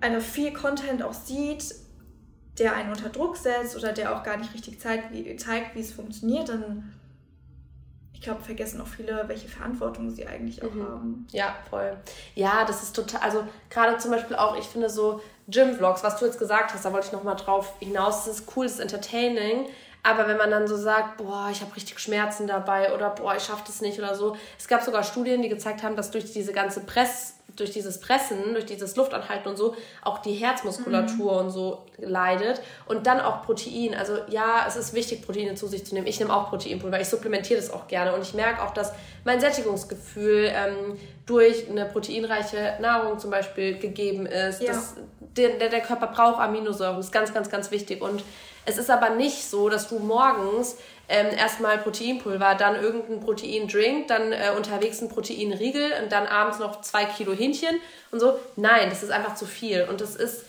einfach 0.00 0.22
viel 0.22 0.52
Content 0.52 1.02
auch 1.02 1.12
sieht, 1.12 1.74
der 2.58 2.74
einen 2.74 2.90
unter 2.90 3.08
Druck 3.08 3.36
setzt 3.36 3.76
oder 3.76 3.92
der 3.92 4.16
auch 4.16 4.22
gar 4.22 4.36
nicht 4.36 4.52
richtig 4.54 4.80
zeigt, 4.80 5.12
wie, 5.12 5.36
zeigt, 5.36 5.76
wie 5.76 5.80
es 5.80 5.92
funktioniert, 5.92 6.48
dann 6.48 6.94
ich 8.18 8.24
glaube, 8.24 8.42
vergessen 8.42 8.80
auch 8.80 8.88
viele, 8.88 9.28
welche 9.28 9.46
Verantwortung 9.46 10.10
sie 10.10 10.26
eigentlich 10.26 10.64
auch 10.64 10.74
mhm. 10.74 10.82
haben. 10.82 11.26
Ja, 11.30 11.54
voll. 11.70 11.96
Ja, 12.34 12.64
das 12.64 12.82
ist 12.82 12.96
total, 12.96 13.20
also 13.20 13.46
gerade 13.70 13.96
zum 13.98 14.10
Beispiel 14.10 14.34
auch, 14.34 14.58
ich 14.58 14.64
finde 14.64 14.90
so 14.90 15.20
Gym-Vlogs, 15.48 16.04
was 16.04 16.18
du 16.18 16.26
jetzt 16.26 16.38
gesagt 16.38 16.74
hast, 16.74 16.84
da 16.84 16.92
wollte 16.92 17.06
ich 17.06 17.12
nochmal 17.12 17.36
drauf 17.36 17.72
hinaus, 17.80 18.26
das 18.26 18.40
ist 18.40 18.56
cool, 18.56 18.66
das 18.66 18.74
ist 18.74 18.80
entertaining, 18.80 19.66
aber 20.02 20.28
wenn 20.28 20.36
man 20.36 20.50
dann 20.50 20.66
so 20.66 20.76
sagt, 20.76 21.18
boah, 21.18 21.48
ich 21.50 21.60
habe 21.60 21.74
richtig 21.76 21.98
Schmerzen 21.98 22.46
dabei 22.46 22.94
oder 22.94 23.10
boah, 23.10 23.36
ich 23.36 23.42
schaffe 23.42 23.64
das 23.66 23.80
nicht 23.80 23.98
oder 23.98 24.14
so. 24.14 24.36
Es 24.58 24.68
gab 24.68 24.82
sogar 24.82 25.02
Studien, 25.02 25.42
die 25.42 25.48
gezeigt 25.48 25.82
haben, 25.82 25.96
dass 25.96 26.10
durch 26.10 26.32
diese 26.32 26.52
ganze 26.52 26.80
Press 26.80 27.34
durch 27.58 27.70
dieses 27.72 27.98
Pressen, 27.98 28.52
durch 28.52 28.66
dieses 28.66 28.96
Luftanhalten 28.96 29.50
und 29.50 29.56
so, 29.56 29.74
auch 30.02 30.18
die 30.18 30.32
Herzmuskulatur 30.32 31.32
mhm. 31.32 31.46
und 31.46 31.50
so 31.50 31.86
leidet. 31.98 32.60
Und 32.86 33.06
dann 33.06 33.20
auch 33.20 33.42
Protein. 33.42 33.94
Also 33.94 34.18
ja, 34.28 34.64
es 34.66 34.76
ist 34.76 34.94
wichtig, 34.94 35.24
Proteine 35.24 35.54
zu 35.54 35.66
sich 35.66 35.84
zu 35.84 35.94
nehmen. 35.94 36.06
Ich 36.06 36.18
nehme 36.20 36.34
auch 36.34 36.50
Proteinpulver. 36.50 37.00
Ich 37.00 37.08
supplementiere 37.08 37.60
das 37.60 37.70
auch 37.70 37.88
gerne. 37.88 38.14
Und 38.14 38.22
ich 38.22 38.34
merke 38.34 38.62
auch, 38.62 38.72
dass 38.72 38.92
mein 39.24 39.40
Sättigungsgefühl 39.40 40.50
ähm, 40.52 40.98
durch 41.26 41.68
eine 41.68 41.86
proteinreiche 41.86 42.78
Nahrung 42.80 43.18
zum 43.18 43.30
Beispiel 43.30 43.78
gegeben 43.78 44.26
ist. 44.26 44.62
Ja. 44.62 44.68
Das, 44.68 44.94
der, 45.36 45.68
der 45.68 45.80
Körper 45.80 46.08
braucht 46.08 46.40
Aminosäuren. 46.40 46.96
Das 46.96 47.06
ist 47.06 47.12
ganz, 47.12 47.34
ganz, 47.34 47.50
ganz 47.50 47.70
wichtig. 47.70 48.02
Und 48.02 48.22
es 48.68 48.76
ist 48.76 48.90
aber 48.90 49.10
nicht 49.10 49.48
so, 49.48 49.70
dass 49.70 49.88
du 49.88 49.98
morgens 49.98 50.76
ähm, 51.08 51.28
erstmal 51.34 51.78
Proteinpulver, 51.78 52.54
dann 52.54 52.76
irgendein 52.76 53.20
Proteindrink, 53.20 54.08
dann 54.08 54.32
äh, 54.32 54.52
unterwegs 54.54 55.00
ein 55.00 55.08
Proteinriegel 55.08 55.92
und 56.02 56.12
dann 56.12 56.26
abends 56.26 56.58
noch 56.58 56.82
zwei 56.82 57.06
Kilo 57.06 57.32
Hähnchen 57.32 57.80
und 58.10 58.20
so. 58.20 58.38
Nein, 58.56 58.90
das 58.90 59.02
ist 59.02 59.10
einfach 59.10 59.34
zu 59.34 59.46
viel. 59.46 59.86
Und 59.88 60.02
das 60.02 60.16
ist, 60.16 60.44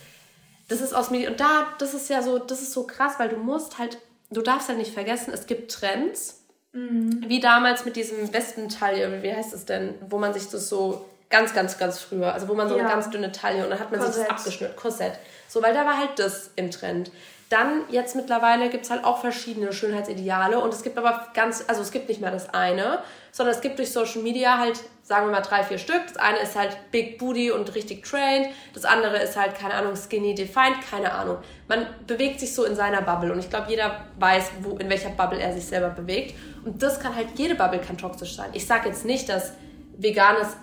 das 0.67 0.81
ist 0.81 0.93
aus 0.93 1.11
mir. 1.11 1.29
Und 1.29 1.39
da, 1.39 1.67
das 1.79 1.93
ist 1.93 2.09
ja 2.09 2.21
so, 2.21 2.39
das 2.39 2.61
ist 2.61 2.73
so 2.73 2.85
krass, 2.85 3.13
weil 3.19 3.29
du 3.29 3.37
musst 3.37 3.77
halt, 3.77 3.97
du 4.31 4.41
darfst 4.41 4.67
halt 4.67 4.77
nicht 4.77 4.93
vergessen, 4.93 5.31
es 5.33 5.47
gibt 5.47 5.71
Trends. 5.71 6.43
Mhm. 6.73 7.23
Wie 7.25 7.39
damals 7.39 7.85
mit 7.85 7.95
diesem 7.95 8.31
Westentaille, 8.33 9.23
wie 9.23 9.33
heißt 9.33 9.53
es 9.53 9.65
denn, 9.65 9.95
wo 10.09 10.17
man 10.17 10.33
sich 10.33 10.49
das 10.49 10.67
so 10.67 11.05
ganz, 11.29 11.53
ganz, 11.53 11.77
ganz 11.77 11.99
früher, 11.99 12.33
also 12.33 12.49
wo 12.49 12.53
man 12.53 12.67
so 12.67 12.75
ja. 12.75 12.81
eine 12.81 12.91
ganz 12.91 13.09
dünne 13.09 13.31
Taille 13.31 13.63
und 13.63 13.69
dann 13.69 13.79
hat 13.79 13.91
man 13.91 13.99
Korsett. 13.99 14.15
sich 14.15 14.23
das 14.25 14.37
abgeschnitten, 14.37 14.75
Korsett. 14.75 15.13
So, 15.47 15.63
weil 15.63 15.73
da 15.73 15.85
war 15.85 15.97
halt 15.97 16.17
das 16.17 16.51
im 16.57 16.69
Trend. 16.69 17.11
Dann 17.49 17.81
jetzt 17.89 18.15
mittlerweile 18.15 18.69
gibt 18.69 18.85
es 18.85 18.91
halt 18.91 19.03
auch 19.03 19.21
verschiedene 19.21 19.73
Schönheitsideale 19.73 20.59
und 20.59 20.71
es 20.71 20.83
gibt 20.83 20.99
aber 20.99 21.27
ganz, 21.33 21.65
also 21.67 21.81
es 21.81 21.91
gibt 21.91 22.07
nicht 22.07 22.21
mehr 22.21 22.29
das 22.29 22.53
eine, 22.53 22.99
sondern 23.31 23.55
es 23.55 23.61
gibt 23.61 23.79
durch 23.79 23.91
Social 23.91 24.21
Media 24.21 24.59
halt, 24.59 24.79
sagen 25.01 25.25
wir 25.25 25.31
mal 25.31 25.41
drei, 25.41 25.63
vier 25.63 25.79
Stück. 25.79 26.01
Das 26.07 26.17
eine 26.17 26.37
ist 26.37 26.55
halt 26.55 26.77
Big 26.91 27.17
Booty 27.17 27.49
und 27.49 27.73
richtig 27.73 28.03
trained, 28.03 28.49
das 28.75 28.85
andere 28.85 29.17
ist 29.17 29.35
halt, 29.35 29.55
keine 29.55 29.73
Ahnung, 29.73 29.95
Skinny 29.95 30.35
Defined, 30.35 30.77
keine 30.91 31.11
Ahnung. 31.11 31.37
Man 31.67 31.87
bewegt 32.05 32.39
sich 32.39 32.53
so 32.53 32.65
in 32.65 32.75
seiner 32.75 33.01
Bubble 33.01 33.33
und 33.33 33.39
ich 33.39 33.49
glaube, 33.49 33.71
jeder 33.71 34.05
weiß, 34.19 34.51
wo, 34.61 34.77
in 34.77 34.87
welcher 34.87 35.09
Bubble 35.09 35.39
er 35.39 35.51
sich 35.51 35.65
selber 35.65 35.89
bewegt 35.89 36.35
und 36.65 36.83
das 36.83 36.99
kann 36.99 37.15
halt, 37.15 37.29
jede 37.33 37.55
Bubble 37.55 37.79
kann 37.79 37.97
toxisch 37.97 38.35
sein. 38.35 38.51
Ich 38.53 38.67
sage 38.67 38.89
jetzt 38.89 39.05
nicht, 39.05 39.27
dass 39.27 39.53
veganes 39.97 40.55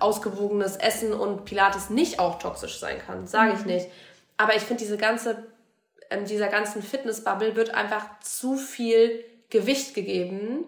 ausgewogenes 0.00 0.76
Essen 0.76 1.12
und 1.12 1.44
Pilates 1.44 1.90
nicht 1.90 2.18
auch 2.18 2.40
toxisch 2.40 2.80
sein 2.80 2.98
kann. 3.06 3.26
Sage 3.28 3.52
ich 3.54 3.60
mhm. 3.60 3.72
nicht. 3.72 3.86
Aber 4.36 4.56
ich 4.56 4.62
finde 4.62 4.82
diese 4.82 4.96
ganze 4.96 5.44
in 6.12 6.24
dieser 6.24 6.48
ganzen 6.48 6.82
Fitnessbubble 6.82 7.56
wird 7.56 7.74
einfach 7.74 8.20
zu 8.20 8.56
viel 8.56 9.24
Gewicht 9.50 9.94
gegeben. 9.94 10.64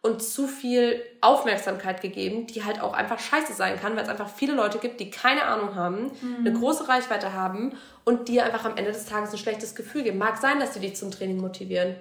und 0.00 0.22
zu 0.22 0.46
viel 0.46 1.02
Aufmerksamkeit 1.20 2.00
gegeben, 2.00 2.46
die 2.46 2.64
halt 2.64 2.80
auch 2.80 2.92
einfach 2.92 3.18
scheiße 3.18 3.52
sein 3.52 3.78
kann, 3.80 3.96
weil 3.96 4.04
es 4.04 4.08
einfach 4.08 4.28
viele 4.28 4.54
Leute 4.54 4.78
gibt, 4.78 5.00
die 5.00 5.10
keine 5.10 5.42
Ahnung 5.42 5.74
haben, 5.74 6.12
mhm. 6.22 6.46
eine 6.46 6.52
große 6.52 6.88
Reichweite 6.88 7.32
haben 7.32 7.76
und 8.04 8.28
dir 8.28 8.44
einfach 8.44 8.64
am 8.64 8.76
Ende 8.76 8.92
des 8.92 9.06
Tages 9.06 9.32
ein 9.32 9.38
schlechtes 9.38 9.74
Gefühl 9.74 10.04
geben. 10.04 10.18
Mag 10.18 10.36
sein, 10.38 10.60
dass 10.60 10.74
sie 10.74 10.80
dich 10.80 10.94
zum 10.94 11.10
Training 11.10 11.38
motivieren. 11.38 11.96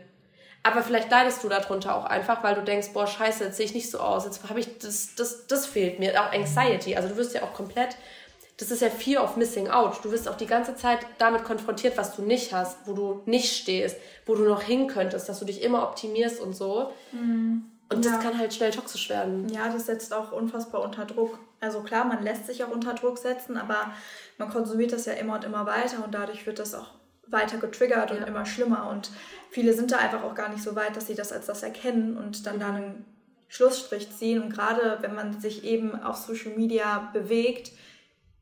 Aber 0.64 0.84
vielleicht 0.84 1.10
leidest 1.10 1.44
du 1.44 1.50
darunter 1.50 1.96
auch 1.96 2.06
einfach, 2.06 2.44
weil 2.44 2.56
du 2.56 2.62
denkst, 2.62 2.90
boah, 2.94 3.08
scheiße, 3.08 3.46
jetzt 3.46 3.58
sehe 3.58 3.66
ich 3.66 3.74
nicht 3.74 3.90
so 3.90 4.00
aus, 4.00 4.26
jetzt 4.26 4.48
habe 4.48 4.60
ich, 4.60 4.78
das, 4.80 5.16
das, 5.16 5.48
das 5.48 5.66
fehlt 5.66 6.00
mir. 6.00 6.22
Auch 6.22 6.32
Anxiety, 6.32 6.96
also 6.96 7.10
du 7.10 7.18
wirst 7.18 7.34
ja 7.34 7.44
auch 7.44 7.54
komplett, 7.54 7.96
das 8.58 8.72
ist 8.72 8.82
ja 8.82 8.90
Fear 8.90 9.24
of 9.24 9.38
Missing 9.38 9.68
Out. 9.68 10.04
Du 10.04 10.12
wirst 10.12 10.28
auch 10.28 10.36
die 10.36 10.48
ganze 10.48 10.76
Zeit 10.76 11.06
damit 11.20 11.44
konfrontiert, 11.44 11.96
was 11.96 12.16
du 12.16 12.24
nicht 12.24 12.54
hast, 12.54 12.88
wo 12.88 12.94
du 12.94 13.22
nicht 13.26 13.56
stehst, 13.56 13.98
wo 14.26 14.34
du 14.34 14.44
noch 14.44 14.64
hin 14.64 14.88
könntest, 14.88 15.30
dass 15.30 15.40
du 15.40 15.46
dich 15.46 15.62
immer 15.62 15.84
optimierst 15.84 16.42
und 16.42 16.56
so. 16.56 16.92
Mhm. 17.12 17.66
Und 17.90 18.04
ja. 18.04 18.12
das 18.12 18.22
kann 18.22 18.38
halt 18.38 18.54
schnell 18.54 18.72
toxisch 18.72 19.10
werden. 19.10 19.48
Ja, 19.50 19.70
das 19.70 19.86
setzt 19.86 20.12
auch 20.14 20.32
unfassbar 20.32 20.82
unter 20.82 21.06
Druck. 21.06 21.38
Also 21.60 21.82
klar, 21.82 22.04
man 22.06 22.24
lässt 22.24 22.48
sich 22.48 22.64
auch 22.64 22.70
unter 22.70 22.94
Druck 22.94 23.20
setzen, 23.20 23.58
aber 23.58 23.94
man 24.38 24.50
konsumiert 24.50 24.92
das 24.92 25.06
ja 25.06 25.14
immer 25.14 25.36
und 25.36 25.44
immer 25.44 25.66
weiter 25.68 26.04
und 26.04 26.14
dadurch 26.14 26.46
wird 26.48 26.60
das 26.60 26.74
auch 26.74 26.90
weiter 27.28 27.58
getriggert 27.58 28.12
und 28.12 28.22
ja. 28.22 28.26
immer 28.26 28.46
schlimmer. 28.46 28.90
Und 28.90 29.12
viele 29.52 29.74
sind 29.74 29.92
da 29.92 29.98
einfach 29.98 30.24
auch 30.24 30.34
gar 30.34 30.50
nicht 30.50 30.64
so 30.64 30.76
weit, 30.76 30.96
dass 30.96 31.08
sie 31.08 31.16
das 31.16 31.32
als 31.32 31.46
das 31.46 31.62
erkennen 31.62 32.18
und 32.18 32.46
dann 32.48 32.60
da 32.60 32.70
einen 32.70 33.06
Schlussstrich 33.50 34.12
ziehen. 34.12 34.42
Und 34.42 34.50
gerade 34.52 34.98
wenn 35.02 35.14
man 35.14 35.40
sich 35.40 35.64
eben 35.64 36.02
auf 36.02 36.18
Social 36.18 36.54
Media 36.56 37.10
bewegt 37.14 37.72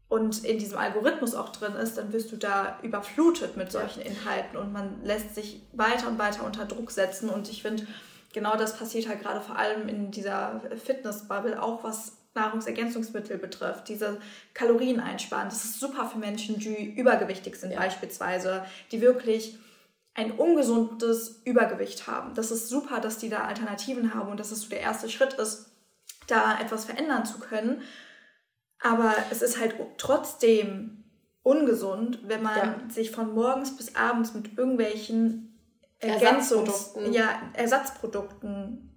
und 0.07 0.45
in 0.45 0.59
diesem 0.59 0.77
Algorithmus 0.77 1.33
auch 1.33 1.49
drin 1.49 1.73
ist, 1.73 1.97
dann 1.97 2.13
wirst 2.13 2.31
du 2.31 2.37
da 2.37 2.79
überflutet 2.83 3.57
mit 3.57 3.71
solchen 3.71 4.01
Inhalten 4.01 4.57
und 4.57 4.71
man 4.71 5.03
lässt 5.03 5.33
sich 5.33 5.61
weiter 5.73 6.07
und 6.07 6.19
weiter 6.19 6.45
unter 6.45 6.65
Druck 6.65 6.91
setzen. 6.91 7.29
Und 7.29 7.49
ich 7.49 7.63
finde, 7.63 7.87
genau 8.33 8.55
das 8.55 8.77
passiert 8.77 9.07
halt 9.07 9.21
gerade 9.21 9.41
vor 9.41 9.57
allem 9.57 9.87
in 9.89 10.11
dieser 10.11 10.61
Fitnessbubble, 10.83 11.61
auch 11.61 11.83
was 11.83 12.17
Nahrungsergänzungsmittel 12.35 13.37
betrifft, 13.37 13.87
diese 13.87 14.19
Kalorien 14.53 14.99
einsparen. 14.99 15.49
Das 15.49 15.63
ist 15.63 15.79
super 15.79 16.07
für 16.07 16.19
Menschen, 16.19 16.59
die 16.59 16.93
übergewichtig 16.93 17.55
sind 17.55 17.71
ja. 17.71 17.79
beispielsweise, 17.79 18.65
die 18.91 19.01
wirklich 19.01 19.57
ein 20.13 20.31
ungesundes 20.31 21.41
Übergewicht 21.45 22.07
haben. 22.07 22.33
Das 22.35 22.51
ist 22.51 22.69
super, 22.69 22.99
dass 22.99 23.17
die 23.17 23.29
da 23.29 23.45
Alternativen 23.45 24.13
haben 24.13 24.29
und 24.29 24.39
dass 24.39 24.51
es 24.51 24.61
so 24.61 24.69
der 24.69 24.81
erste 24.81 25.09
Schritt 25.09 25.33
ist, 25.33 25.71
da 26.27 26.59
etwas 26.59 26.85
verändern 26.85 27.25
zu 27.25 27.39
können. 27.39 27.81
Aber 28.85 29.15
es 29.31 29.41
ist 29.41 29.59
halt 29.59 29.75
trotzdem 29.97 31.03
ungesund, 31.41 32.19
wenn 32.23 32.43
man 32.43 32.55
ja. 32.57 32.75
sich 32.93 33.09
von 33.09 33.33
morgens 33.33 33.75
bis 33.75 33.95
abends 33.95 34.33
mit 34.35 34.57
irgendwelchen 34.57 35.59
Ergänzungs 35.99 36.69
Ersatzprodukten, 36.69 37.13
ja, 37.13 37.41
Ersatzprodukten 37.53 38.94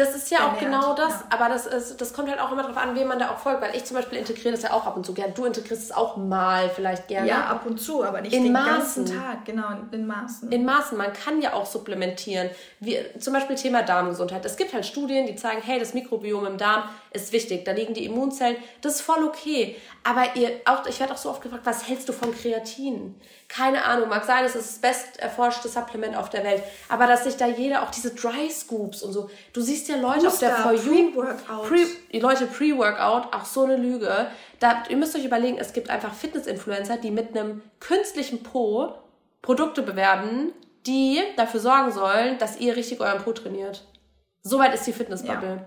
das 0.00 0.16
ist 0.16 0.30
ja 0.30 0.48
auch 0.48 0.58
genau 0.58 0.94
das, 0.94 1.10
ja. 1.10 1.24
aber 1.28 1.50
das, 1.50 1.66
ist, 1.66 2.00
das 2.00 2.14
kommt 2.14 2.30
halt 2.30 2.40
auch 2.40 2.50
immer 2.50 2.62
darauf 2.62 2.78
an, 2.78 2.96
wem 2.96 3.08
man 3.08 3.18
da 3.18 3.30
auch 3.30 3.38
folgt, 3.38 3.60
weil 3.60 3.76
ich 3.76 3.84
zum 3.84 3.96
Beispiel 3.96 4.18
integriere 4.18 4.52
das 4.52 4.62
ja 4.62 4.72
auch 4.72 4.86
ab 4.86 4.96
und 4.96 5.04
zu 5.04 5.12
gerne. 5.12 5.32
Du 5.34 5.44
integrierst 5.44 5.82
es 5.82 5.92
auch 5.92 6.16
mal 6.16 6.70
vielleicht 6.70 7.08
gerne. 7.08 7.28
Ja, 7.28 7.44
ab 7.46 7.66
und 7.66 7.78
zu, 7.78 8.02
aber 8.02 8.22
nicht 8.22 8.32
in 8.32 8.44
den 8.44 8.52
Maßen. 8.52 9.04
ganzen 9.04 9.06
Tag, 9.06 9.44
genau, 9.44 9.66
in 9.90 10.06
Maßen. 10.06 10.50
In 10.50 10.64
Maßen, 10.64 10.96
man 10.96 11.12
kann 11.12 11.42
ja 11.42 11.52
auch 11.52 11.66
supplementieren. 11.66 12.48
Wie, 12.80 12.98
zum 13.18 13.34
Beispiel 13.34 13.56
Thema 13.56 13.82
Darmgesundheit. 13.82 14.44
Es 14.46 14.56
gibt 14.56 14.72
halt 14.72 14.86
Studien, 14.86 15.26
die 15.26 15.36
zeigen, 15.36 15.60
hey, 15.62 15.78
das 15.78 15.92
Mikrobiom 15.92 16.46
im 16.46 16.56
Darm 16.56 16.84
ist 17.12 17.32
wichtig, 17.32 17.64
da 17.64 17.72
liegen 17.72 17.92
die 17.92 18.06
Immunzellen, 18.06 18.56
das 18.80 18.96
ist 18.96 19.00
voll 19.02 19.22
okay. 19.24 19.76
Aber 20.02 20.34
ihr, 20.34 20.60
auch, 20.64 20.86
ich 20.86 20.98
werde 20.98 21.12
auch 21.12 21.18
so 21.18 21.28
oft 21.28 21.42
gefragt, 21.42 21.66
was 21.66 21.86
hältst 21.86 22.08
du 22.08 22.12
von 22.14 22.34
Kreatin? 22.34 23.20
Keine 23.48 23.84
Ahnung, 23.84 24.08
mag 24.08 24.24
sein, 24.24 24.44
es 24.44 24.54
ist 24.54 24.70
das 24.70 24.78
best 24.78 25.18
erforschte 25.18 25.68
Supplement 25.68 26.16
auf 26.16 26.30
der 26.30 26.44
Welt. 26.44 26.62
Aber 26.88 27.06
dass 27.06 27.24
sich 27.24 27.36
da 27.36 27.46
jeder, 27.46 27.82
auch 27.82 27.90
diese 27.90 28.14
Dry 28.14 28.48
Scoops 28.50 29.02
und 29.02 29.12
so, 29.12 29.28
du 29.52 29.60
siehst 29.60 29.88
ja 29.90 29.96
Leute 29.96 30.26
Booster, 30.26 30.28
auf 30.28 30.38
der 30.38 30.56
For 30.56 30.92
You. 30.92 31.10
Pre-Workout. 31.12 31.68
Pre, 31.68 31.86
die 32.12 32.20
Leute 32.20 32.46
Pre-Workout, 32.46 33.34
auch 33.34 33.44
so 33.44 33.64
eine 33.64 33.76
Lüge. 33.76 34.28
Da, 34.58 34.84
ihr 34.88 34.96
müsst 34.96 35.16
euch 35.16 35.24
überlegen, 35.24 35.58
es 35.58 35.72
gibt 35.72 35.90
einfach 35.90 36.14
Fitness-Influencer, 36.14 36.96
die 36.96 37.10
mit 37.10 37.36
einem 37.36 37.62
künstlichen 37.80 38.42
Po 38.42 38.94
Produkte 39.42 39.82
bewerben, 39.82 40.52
die 40.86 41.20
dafür 41.36 41.60
sorgen 41.60 41.92
sollen, 41.92 42.38
dass 42.38 42.58
ihr 42.58 42.76
richtig 42.76 43.00
euren 43.00 43.22
Po 43.22 43.32
trainiert. 43.32 43.84
Soweit 44.42 44.72
ist 44.72 44.86
die 44.86 44.92
Fitnessbubble. 44.92 45.48
Ja. 45.48 45.66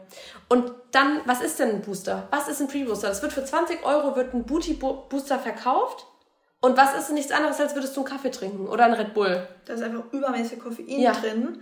Und 0.50 0.72
dann, 0.92 1.22
was 1.26 1.42
ist 1.42 1.60
denn 1.60 1.70
ein 1.70 1.82
Booster? 1.82 2.28
Was 2.32 2.48
ist 2.48 2.60
ein 2.60 2.68
Pre-Booster? 2.68 3.08
Das 3.08 3.22
wird 3.22 3.34
für 3.34 3.46
20 3.46 3.86
Euro 3.86 4.16
wird 4.16 4.34
ein 4.34 4.46
Booty-Booster 4.46 5.38
verkauft 5.40 6.08
und 6.64 6.78
was 6.78 6.96
ist 6.96 7.12
nichts 7.12 7.34
anderes, 7.34 7.60
als 7.60 7.76
würdest 7.76 7.94
du 7.98 8.00
einen 8.00 8.10
Kaffee 8.10 8.32
trinken 8.32 8.68
oder 8.70 8.86
einen 8.86 8.94
Red 8.94 9.14
Bull? 9.14 9.46
Da 9.66 9.74
ist 9.74 9.84
einfach 9.84 10.06
übermäßig 10.14 10.60
Koffein 10.60 11.02
ja. 11.02 11.12
drin. 11.12 11.62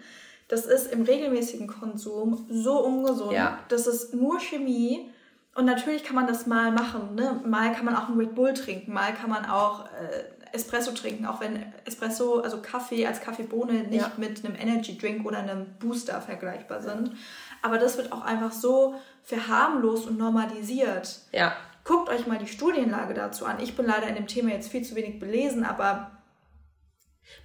Das 0.51 0.65
ist 0.65 0.91
im 0.91 1.03
regelmäßigen 1.03 1.65
Konsum 1.65 2.45
so 2.49 2.83
ungesund. 2.83 3.31
Ja. 3.31 3.59
Das 3.69 3.87
ist 3.87 4.13
nur 4.13 4.37
Chemie. 4.41 5.09
Und 5.55 5.63
natürlich 5.63 6.03
kann 6.03 6.15
man 6.15 6.27
das 6.27 6.45
mal 6.45 6.73
machen. 6.73 7.15
Ne? 7.15 7.39
Mal 7.45 7.73
kann 7.73 7.85
man 7.85 7.95
auch 7.95 8.09
einen 8.09 8.19
Red 8.19 8.35
Bull 8.35 8.53
trinken, 8.53 8.91
mal 8.91 9.13
kann 9.13 9.29
man 9.29 9.45
auch 9.45 9.85
äh, 9.85 10.53
Espresso 10.53 10.91
trinken, 10.91 11.25
auch 11.25 11.39
wenn 11.39 11.63
Espresso, 11.85 12.41
also 12.41 12.61
Kaffee 12.61 13.07
als 13.07 13.21
Kaffeebohne 13.21 13.83
nicht 13.83 14.01
ja. 14.01 14.11
mit 14.17 14.43
einem 14.43 14.55
Energy 14.55 14.97
Drink 14.97 15.25
oder 15.25 15.37
einem 15.37 15.67
Booster 15.79 16.19
vergleichbar 16.19 16.81
sind. 16.81 17.13
Aber 17.61 17.77
das 17.77 17.95
wird 17.95 18.11
auch 18.11 18.21
einfach 18.21 18.51
so 18.51 18.95
verharmlost 19.23 20.05
und 20.05 20.17
normalisiert. 20.17 21.21
Ja. 21.31 21.53
Guckt 21.85 22.09
euch 22.09 22.27
mal 22.27 22.39
die 22.39 22.47
Studienlage 22.47 23.13
dazu 23.13 23.45
an. 23.45 23.61
Ich 23.61 23.77
bin 23.77 23.85
leider 23.85 24.07
in 24.07 24.15
dem 24.15 24.27
Thema 24.27 24.49
jetzt 24.49 24.69
viel 24.69 24.83
zu 24.83 24.95
wenig 24.95 25.17
belesen, 25.17 25.63
aber 25.63 26.11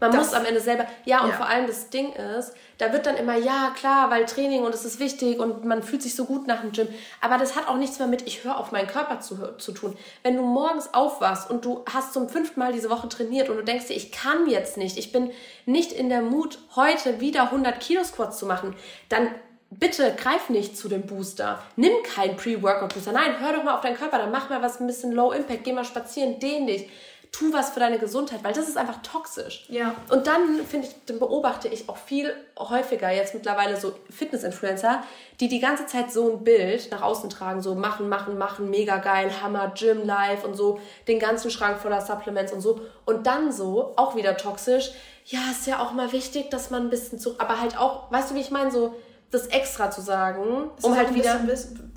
man 0.01 0.13
das, 0.13 0.27
muss 0.27 0.35
am 0.35 0.45
Ende 0.45 0.61
selber, 0.61 0.87
ja, 1.05 1.23
und 1.23 1.31
ja. 1.31 1.37
vor 1.37 1.47
allem 1.47 1.67
das 1.67 1.89
Ding 1.89 2.13
ist, 2.13 2.53
da 2.79 2.93
wird 2.93 3.07
dann 3.07 3.17
immer, 3.17 3.37
ja, 3.37 3.73
klar, 3.77 4.11
weil 4.11 4.27
Training 4.27 4.63
und 4.63 4.75
es 4.75 4.85
ist 4.85 5.01
wichtig 5.01 5.39
und 5.39 5.65
man 5.65 5.83
fühlt 5.83 6.03
sich 6.03 6.15
so 6.15 6.27
gut 6.27 6.47
nach 6.47 6.61
dem 6.61 6.73
Gym. 6.73 6.89
Aber 7.21 7.39
das 7.39 7.57
hat 7.57 7.69
auch 7.69 7.77
nichts 7.77 7.99
mehr 7.99 8.09
mit, 8.09 8.27
ich 8.27 8.45
höre 8.45 8.59
auf 8.59 8.73
meinen 8.73 8.89
Körper 8.89 9.21
zu, 9.21 9.57
zu 9.57 9.73
tun. 9.73 9.97
Wenn 10.23 10.37
du 10.37 10.43
morgens 10.43 10.93
aufwachst 10.93 11.49
und 11.51 11.65
du 11.65 11.83
hast 11.91 12.13
zum 12.13 12.29
fünften 12.29 12.61
Mal 12.61 12.73
diese 12.73 12.91
Woche 12.91 13.09
trainiert 13.09 13.49
und 13.49 13.57
du 13.57 13.63
denkst 13.63 13.87
dir, 13.87 13.95
ich 13.95 14.13
kann 14.13 14.49
jetzt 14.49 14.77
nicht, 14.77 14.99
ich 14.99 15.13
bin 15.13 15.31
nicht 15.65 15.93
in 15.93 16.11
der 16.11 16.23
Mut, 16.23 16.59
heute 16.75 17.21
wieder 17.21 17.45
100 17.45 17.81
Kilo 17.81 18.05
Squats 18.05 18.39
zu 18.39 18.47
machen, 18.47 18.77
dann 19.09 19.29
bitte 19.71 20.15
greif 20.17 20.49
nicht 20.49 20.77
zu 20.77 20.89
dem 20.89 21.03
Booster. 21.03 21.63
Nimm 21.77 21.93
keinen 22.03 22.37
Pre-Workout-Booster. 22.37 23.13
Nein, 23.13 23.41
hör 23.41 23.53
doch 23.53 23.65
mal 23.65 23.75
auf 23.75 23.81
deinen 23.81 23.97
Körper, 23.97 24.19
dann 24.19 24.31
mach 24.31 24.51
mal 24.51 24.63
was 24.63 24.81
ein 24.81 24.87
bisschen 24.87 25.13
Low 25.13 25.33
Impact, 25.33 25.65
geh 25.65 25.73
mal 25.73 25.85
spazieren, 25.85 26.39
dehn 26.39 26.67
dich. 26.67 26.89
Tu 27.37 27.53
was 27.53 27.71
für 27.71 27.81
deine 27.81 27.99
Gesundheit, 27.99 28.43
weil 28.43 28.55
das 28.55 28.67
ist 28.69 28.79
einfach 28.79 29.03
toxisch. 29.03 29.67
Ja. 29.69 29.95
Und 30.09 30.27
dann 30.27 30.65
finde 30.67 30.87
ich, 30.87 30.95
dann 31.05 31.19
beobachte 31.19 31.69
ich 31.69 31.89
auch 31.89 31.99
viel 31.99 32.35
häufiger 32.59 33.11
jetzt 33.11 33.35
mittlerweile 33.35 33.77
so 33.77 33.93
Fitness-Influencer, 34.09 35.03
die 35.41 35.49
die 35.49 35.61
ganze 35.61 35.87
Zeit 35.87 36.11
so 36.11 36.31
ein 36.33 36.45
Bild 36.45 36.91
nach 36.91 37.03
außen 37.03 37.29
tragen, 37.29 37.61
so 37.61 37.75
machen, 37.75 38.09
machen, 38.09 38.39
machen, 38.39 38.71
mega 38.71 38.97
geil, 38.99 39.31
Hammer, 39.43 39.73
Gym, 39.77 40.07
Life 40.07 40.47
und 40.47 40.55
so, 40.55 40.81
den 41.09 41.19
ganzen 41.19 41.51
Schrank 41.51 41.79
voller 41.79 42.01
Supplements 42.01 42.53
und 42.53 42.63
so. 42.63 42.81
Und 43.05 43.27
dann 43.27 43.53
so, 43.53 43.93
auch 43.97 44.17
wieder 44.17 44.39
toxisch, 44.39 44.93
ja, 45.27 45.41
ist 45.51 45.67
ja 45.67 45.81
auch 45.81 45.93
mal 45.93 46.13
wichtig, 46.13 46.51
dass 46.51 46.71
man 46.71 46.85
ein 46.85 46.91
bisschen 46.91 47.19
zu, 47.19 47.39
aber 47.39 47.61
halt 47.61 47.77
auch, 47.77 48.11
weißt 48.13 48.31
du, 48.31 48.35
wie 48.37 48.41
ich 48.41 48.51
meine, 48.51 48.71
so, 48.71 48.95
das 49.31 49.47
extra 49.49 49.91
zu 49.91 50.01
sagen, 50.01 50.71
ist 50.77 50.85
um 50.85 50.97
halt 50.97 51.15
wieder 51.15 51.41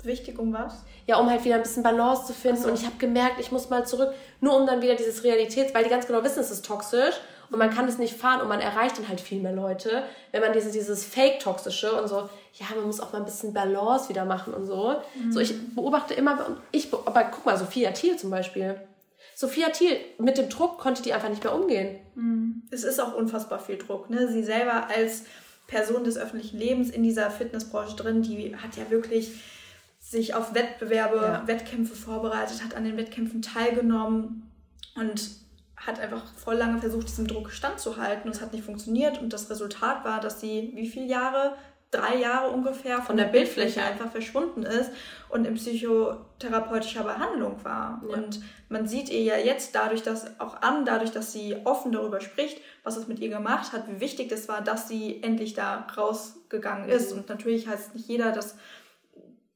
wichtig 0.02 0.38
um 0.38 0.52
was? 0.52 0.84
Ja, 1.06 1.18
um 1.18 1.28
halt 1.28 1.44
wieder 1.44 1.56
ein 1.56 1.62
bisschen 1.62 1.82
Balance 1.82 2.26
zu 2.26 2.32
finden. 2.32 2.62
So. 2.62 2.68
Und 2.68 2.74
ich 2.74 2.84
habe 2.84 2.96
gemerkt, 2.98 3.40
ich 3.40 3.50
muss 3.50 3.70
mal 3.70 3.86
zurück, 3.86 4.12
nur 4.40 4.56
um 4.56 4.66
dann 4.66 4.82
wieder 4.82 4.94
dieses 4.94 5.24
Realitäts, 5.24 5.74
weil 5.74 5.84
die 5.84 5.90
ganz 5.90 6.06
genau 6.06 6.22
wissen, 6.22 6.40
es 6.40 6.50
ist 6.50 6.64
toxisch 6.64 7.14
und 7.50 7.58
man 7.58 7.70
kann 7.70 7.88
es 7.88 7.98
nicht 7.98 8.16
fahren 8.16 8.40
und 8.40 8.48
man 8.48 8.60
erreicht 8.60 8.98
dann 8.98 9.08
halt 9.08 9.20
viel 9.20 9.40
mehr 9.40 9.52
Leute, 9.52 10.04
wenn 10.32 10.40
man 10.40 10.52
dieses, 10.52 10.72
dieses 10.72 11.04
Fake-Toxische 11.04 12.00
und 12.00 12.08
so, 12.08 12.28
ja, 12.54 12.66
man 12.76 12.86
muss 12.86 13.00
auch 13.00 13.12
mal 13.12 13.18
ein 13.18 13.24
bisschen 13.24 13.52
Balance 13.52 14.08
wieder 14.08 14.24
machen 14.24 14.54
und 14.54 14.66
so. 14.66 14.96
Mhm. 15.14 15.32
So, 15.32 15.40
ich 15.40 15.74
beobachte 15.74 16.14
immer, 16.14 16.58
ich, 16.70 16.92
aber 16.92 17.24
guck 17.24 17.44
mal, 17.46 17.56
Sophia 17.56 17.90
Thiel 17.92 18.16
zum 18.16 18.30
Beispiel. 18.30 18.80
Sophia 19.34 19.70
Thiel, 19.70 19.96
mit 20.18 20.38
dem 20.38 20.48
Druck 20.48 20.78
konnte 20.78 21.02
die 21.02 21.12
einfach 21.12 21.28
nicht 21.28 21.42
mehr 21.42 21.54
umgehen. 21.54 21.98
Mhm. 22.14 22.62
Es 22.70 22.84
ist 22.84 23.00
auch 23.00 23.14
unfassbar 23.14 23.58
viel 23.58 23.78
Druck, 23.78 24.10
ne? 24.10 24.28
Sie 24.28 24.42
selber 24.42 24.88
als 24.88 25.24
Person 25.70 26.02
des 26.02 26.18
öffentlichen 26.18 26.58
Lebens 26.58 26.90
in 26.90 27.04
dieser 27.04 27.30
Fitnessbranche 27.30 27.94
drin, 27.94 28.22
die 28.22 28.56
hat 28.56 28.76
ja 28.76 28.90
wirklich 28.90 29.40
sich 30.00 30.34
auf 30.34 30.52
Wettbewerbe, 30.54 31.16
ja. 31.16 31.46
Wettkämpfe 31.46 31.94
vorbereitet, 31.94 32.64
hat 32.64 32.74
an 32.74 32.84
den 32.84 32.96
Wettkämpfen 32.96 33.40
teilgenommen 33.40 34.50
und 34.96 35.30
hat 35.76 36.00
einfach 36.00 36.26
voll 36.34 36.56
lange 36.56 36.80
versucht, 36.80 37.08
diesem 37.08 37.28
Druck 37.28 37.52
standzuhalten 37.52 38.24
und 38.24 38.34
es 38.36 38.42
hat 38.42 38.52
nicht 38.52 38.64
funktioniert 38.64 39.20
und 39.20 39.32
das 39.32 39.48
Resultat 39.48 40.04
war, 40.04 40.20
dass 40.20 40.40
sie 40.40 40.72
wie 40.74 40.88
viele 40.88 41.06
Jahre 41.06 41.54
drei 41.90 42.16
Jahre 42.16 42.50
ungefähr 42.50 43.02
von 43.02 43.16
der 43.16 43.24
Bildfläche 43.24 43.82
einfach 43.82 44.10
verschwunden 44.10 44.62
ist 44.62 44.90
und 45.28 45.44
in 45.44 45.54
psychotherapeutischer 45.54 47.02
Behandlung 47.02 47.64
war. 47.64 48.02
Ja. 48.08 48.16
Und 48.16 48.40
man 48.68 48.86
sieht 48.86 49.10
ihr 49.10 49.22
ja 49.22 49.36
jetzt 49.36 49.74
dadurch, 49.74 50.02
dass 50.02 50.38
auch 50.40 50.62
an, 50.62 50.84
dadurch, 50.84 51.10
dass 51.10 51.32
sie 51.32 51.56
offen 51.64 51.90
darüber 51.90 52.20
spricht, 52.20 52.60
was 52.84 52.96
es 52.96 53.08
mit 53.08 53.18
ihr 53.18 53.28
gemacht 53.28 53.72
hat, 53.72 53.88
wie 53.88 54.00
wichtig 54.00 54.28
das 54.28 54.48
war, 54.48 54.60
dass 54.60 54.88
sie 54.88 55.22
endlich 55.22 55.54
da 55.54 55.86
rausgegangen 55.96 56.88
ist. 56.88 57.12
Mhm. 57.12 57.18
Und 57.18 57.28
natürlich 57.28 57.66
heißt 57.66 57.94
nicht 57.94 58.08
jeder, 58.08 58.30
dass 58.30 58.56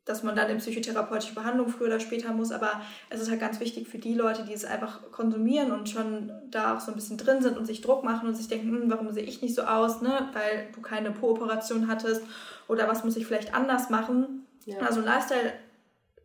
dass 0.05 0.23
man 0.23 0.37
dann 0.37 0.51
in 0.51 0.59
psychotherapeutische 0.59 1.35
Behandlung 1.35 1.69
früher 1.69 1.87
oder 1.87 2.01
später 2.01 2.33
muss, 2.33 2.53
aber 2.53 2.83
es 3.09 3.21
ist 3.21 3.31
halt 3.31 3.41
ganz 3.41 3.59
wichtig 3.61 3.89
für 3.89 3.99
die 3.99 4.15
Leute, 4.15 4.45
die 4.45 4.53
es 4.53 4.65
einfach 4.65 5.01
konsumieren 5.11 5.73
und 5.73 5.89
schon 5.89 6.31
da 6.51 6.77
auch 6.77 6.81
so 6.81 6.93
ein 6.93 6.95
bisschen 6.95 7.17
drin 7.17 7.43
sind 7.43 7.57
und 7.57 7.65
sich 7.65 7.81
Druck 7.81 8.05
machen 8.05 8.29
und 8.29 8.35
sich 8.35 8.49
denken, 8.49 8.69
hm, 8.69 8.91
warum 8.91 9.11
sehe 9.13 9.25
ich 9.25 9.41
nicht 9.41 9.55
so 9.55 9.63
aus, 9.63 10.03
ne? 10.03 10.29
weil 10.35 10.69
du 10.75 10.83
keine 10.83 11.11
Po-Operation 11.11 11.89
hattest 11.89 12.23
oder 12.69 12.87
was 12.87 13.05
muss 13.05 13.17
ich 13.17 13.27
vielleicht 13.27 13.55
anders 13.55 13.89
machen. 13.89 14.47
Ja. 14.67 14.79
Also 14.79 15.01
Lifestyle 15.01 15.53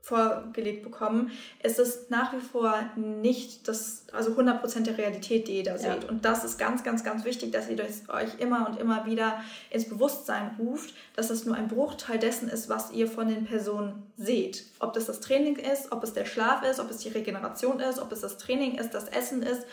vorgelegt 0.01 0.84
bekommen, 0.84 1.32
ist 1.62 1.77
es 1.77 2.10
nach 2.10 2.34
wie 2.34 2.39
vor 2.39 2.74
nicht 2.96 3.68
das, 3.68 4.06
also 4.12 4.32
100% 4.32 4.82
der 4.82 4.98
Realität, 4.98 5.48
die 5.48 5.58
ihr 5.58 5.63
da 5.63 5.72
ja. 5.72 5.77
seht. 5.77 6.10
Und 6.10 6.25
das 6.25 6.44
ist 6.44 6.58
ganz, 6.58 6.84
ganz, 6.84 7.03
ganz 7.03 7.25
wichtig, 7.25 7.51
dass 7.51 7.70
ihr 7.70 7.77
euch 7.79 8.39
immer 8.39 8.68
und 8.68 8.79
immer 8.79 9.06
wieder 9.06 9.44
ins 9.70 9.88
Bewusstsein 9.88 10.56
ruft, 10.58 10.94
dass 11.15 11.29
es 11.29 11.46
nur 11.46 11.56
ein 11.56 11.68
Bruchteil 11.68 12.18
dessen 12.18 12.50
ist, 12.50 12.70
was 12.70 12.91
ihr 12.91 13.08
von 13.08 13.27
den 13.27 13.46
Personen 13.46 14.03
seht. 14.18 14.65
Ob 14.79 14.94
das 14.94 15.06
das 15.06 15.20
Training 15.20 15.58
ist, 15.58 15.91
ob 15.91 16.03
es 16.03 16.13
der 16.13 16.25
Schlaf 16.25 16.63
ist, 16.63 16.79
ob 16.79 16.89
es 16.89 16.98
die 16.98 17.10
Regeneration 17.10 17.79
ist, 17.79 18.00
ob 18.00 18.12
es 18.12 18.22
das 18.22 18.38
Training 18.38 18.75
ist, 18.75 18.94
das 18.94 19.10
Essen 19.10 19.44
ist. 19.44 19.63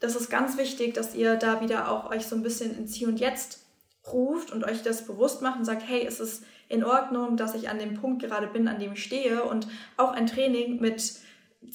Das 0.00 0.14
ist 0.14 0.30
ganz 0.30 0.56
wichtig, 0.56 0.94
dass 0.94 1.14
ihr 1.14 1.36
da 1.36 1.60
wieder 1.60 1.90
auch 1.90 2.10
euch 2.10 2.26
so 2.26 2.36
ein 2.36 2.42
bisschen 2.42 2.76
ins 2.76 2.94
Hier 2.94 3.08
und 3.08 3.18
Jetzt 3.18 3.65
ruft 4.12 4.52
und 4.52 4.64
euch 4.64 4.82
das 4.82 5.06
bewusst 5.06 5.42
macht 5.42 5.58
und 5.58 5.64
sagt, 5.64 5.82
hey, 5.86 6.04
es 6.06 6.20
ist 6.20 6.44
in 6.68 6.84
Ordnung, 6.84 7.36
dass 7.36 7.54
ich 7.54 7.68
an 7.68 7.78
dem 7.78 7.94
Punkt 7.94 8.22
gerade 8.22 8.46
bin, 8.46 8.68
an 8.68 8.78
dem 8.78 8.92
ich 8.92 9.02
stehe. 9.02 9.44
Und 9.44 9.68
auch 9.96 10.12
ein 10.12 10.26
Training 10.26 10.80
mit 10.80 11.14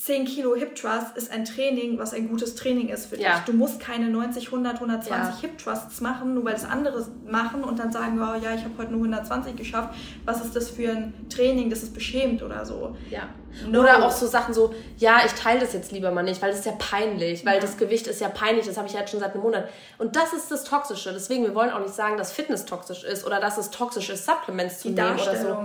10 0.01 0.25
Kilo 0.25 0.55
Hip 0.55 0.75
Thrust 0.75 1.15
ist 1.15 1.31
ein 1.31 1.45
Training, 1.45 2.00
was 2.00 2.13
ein 2.13 2.27
gutes 2.29 2.55
Training 2.55 2.89
ist 2.89 3.07
für 3.07 3.19
ja. 3.19 3.35
dich. 3.35 3.45
Du 3.45 3.53
musst 3.53 3.79
keine 3.79 4.09
90, 4.09 4.47
100, 4.47 4.75
120 4.75 5.11
ja. 5.11 5.41
Hip 5.41 5.57
Thrusts 5.57 6.01
machen, 6.01 6.33
nur 6.33 6.45
weil 6.45 6.53
das 6.53 6.65
andere 6.65 7.05
machen 7.27 7.63
und 7.63 7.77
dann 7.77 7.91
sagen, 7.91 8.19
oh, 8.19 8.33
ja, 8.41 8.55
ich 8.55 8.63
habe 8.63 8.73
heute 8.77 8.91
nur 8.91 9.01
120 9.01 9.55
geschafft. 9.55 9.93
Was 10.25 10.43
ist 10.43 10.55
das 10.55 10.69
für 10.69 10.91
ein 10.91 11.13
Training, 11.29 11.69
das 11.69 11.83
ist 11.83 11.93
beschämt 11.93 12.41
oder 12.41 12.65
so? 12.65 12.95
Ja. 13.09 13.29
No. 13.69 13.81
Oder 13.81 14.03
auch 14.03 14.11
so 14.11 14.27
Sachen 14.27 14.53
so, 14.53 14.73
ja, 14.97 15.21
ich 15.25 15.33
teile 15.33 15.59
das 15.59 15.73
jetzt 15.73 15.91
lieber 15.91 16.09
mal 16.11 16.23
nicht, 16.23 16.41
weil 16.41 16.51
das 16.51 16.59
ist 16.59 16.65
ja 16.65 16.73
peinlich, 16.79 17.45
weil 17.45 17.55
ja. 17.55 17.59
das 17.59 17.77
Gewicht 17.77 18.07
ist 18.07 18.21
ja 18.21 18.29
peinlich, 18.29 18.65
das 18.65 18.77
habe 18.77 18.88
ich 18.88 18.93
jetzt 18.93 19.11
schon 19.11 19.19
seit 19.19 19.33
einem 19.33 19.43
Monat. 19.43 19.69
Und 19.97 20.15
das 20.15 20.31
ist 20.33 20.50
das 20.50 20.63
Toxische. 20.63 21.11
Deswegen, 21.11 21.43
wir 21.43 21.53
wollen 21.53 21.69
auch 21.69 21.81
nicht 21.81 21.93
sagen, 21.93 22.17
dass 22.17 22.31
Fitness 22.31 22.65
toxisch 22.65 23.03
ist 23.03 23.25
oder 23.25 23.39
dass 23.39 23.57
es 23.57 23.69
toxisch 23.69 24.09
ist, 24.09 24.25
Supplements 24.25 24.79
zu 24.79 24.88
Die 24.88 24.93
nehmen 24.95 25.19
oder 25.19 25.35
so 25.35 25.57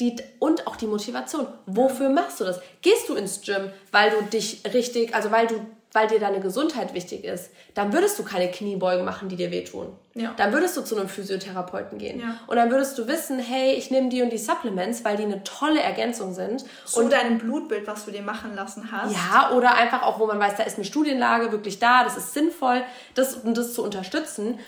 die, 0.00 0.16
und 0.38 0.66
auch 0.66 0.76
die 0.76 0.86
Motivation. 0.86 1.46
Wofür 1.66 2.10
machst 2.10 2.40
du 2.40 2.44
das? 2.44 2.60
Gehst 2.82 3.08
du 3.08 3.14
ins 3.14 3.40
Gym, 3.40 3.70
weil 3.92 4.10
du 4.10 4.22
dich 4.24 4.62
richtig, 4.72 5.14
also 5.14 5.30
weil 5.30 5.46
du, 5.46 5.54
weil 5.92 6.06
dir 6.08 6.20
deine 6.20 6.40
Gesundheit 6.40 6.92
wichtig 6.92 7.24
ist, 7.24 7.50
dann 7.72 7.94
würdest 7.94 8.18
du 8.18 8.22
keine 8.22 8.50
Kniebeugen 8.50 9.06
machen, 9.06 9.30
die 9.30 9.36
dir 9.36 9.50
wehtun. 9.50 9.88
Ja. 10.14 10.34
Dann 10.36 10.52
würdest 10.52 10.76
du 10.76 10.82
zu 10.82 10.96
einem 10.96 11.08
Physiotherapeuten 11.08 11.96
gehen. 11.96 12.20
Ja. 12.20 12.38
Und 12.46 12.56
dann 12.56 12.70
würdest 12.70 12.98
du 12.98 13.08
wissen, 13.08 13.38
hey, 13.38 13.72
ich 13.72 13.90
nehme 13.90 14.10
die 14.10 14.20
und 14.20 14.30
die 14.30 14.38
Supplements, 14.38 15.04
weil 15.06 15.16
die 15.16 15.22
eine 15.22 15.42
tolle 15.44 15.80
Ergänzung 15.80 16.34
sind. 16.34 16.66
Zu 16.84 17.00
und 17.00 17.12
deinem 17.12 17.38
Blutbild, 17.38 17.86
was 17.86 18.04
du 18.04 18.10
dir 18.10 18.22
machen 18.22 18.54
lassen 18.54 18.92
hast. 18.92 19.14
Ja, 19.14 19.52
oder 19.56 19.74
einfach 19.74 20.02
auch, 20.02 20.18
wo 20.18 20.26
man 20.26 20.38
weiß, 20.38 20.56
da 20.56 20.64
ist 20.64 20.76
eine 20.76 20.84
Studienlage 20.84 21.52
wirklich 21.52 21.78
da, 21.78 22.04
das 22.04 22.18
ist 22.18 22.34
sinnvoll, 22.34 22.82
das, 23.14 23.38
das 23.44 23.72
zu 23.72 23.82
unterstützen. 23.82 24.58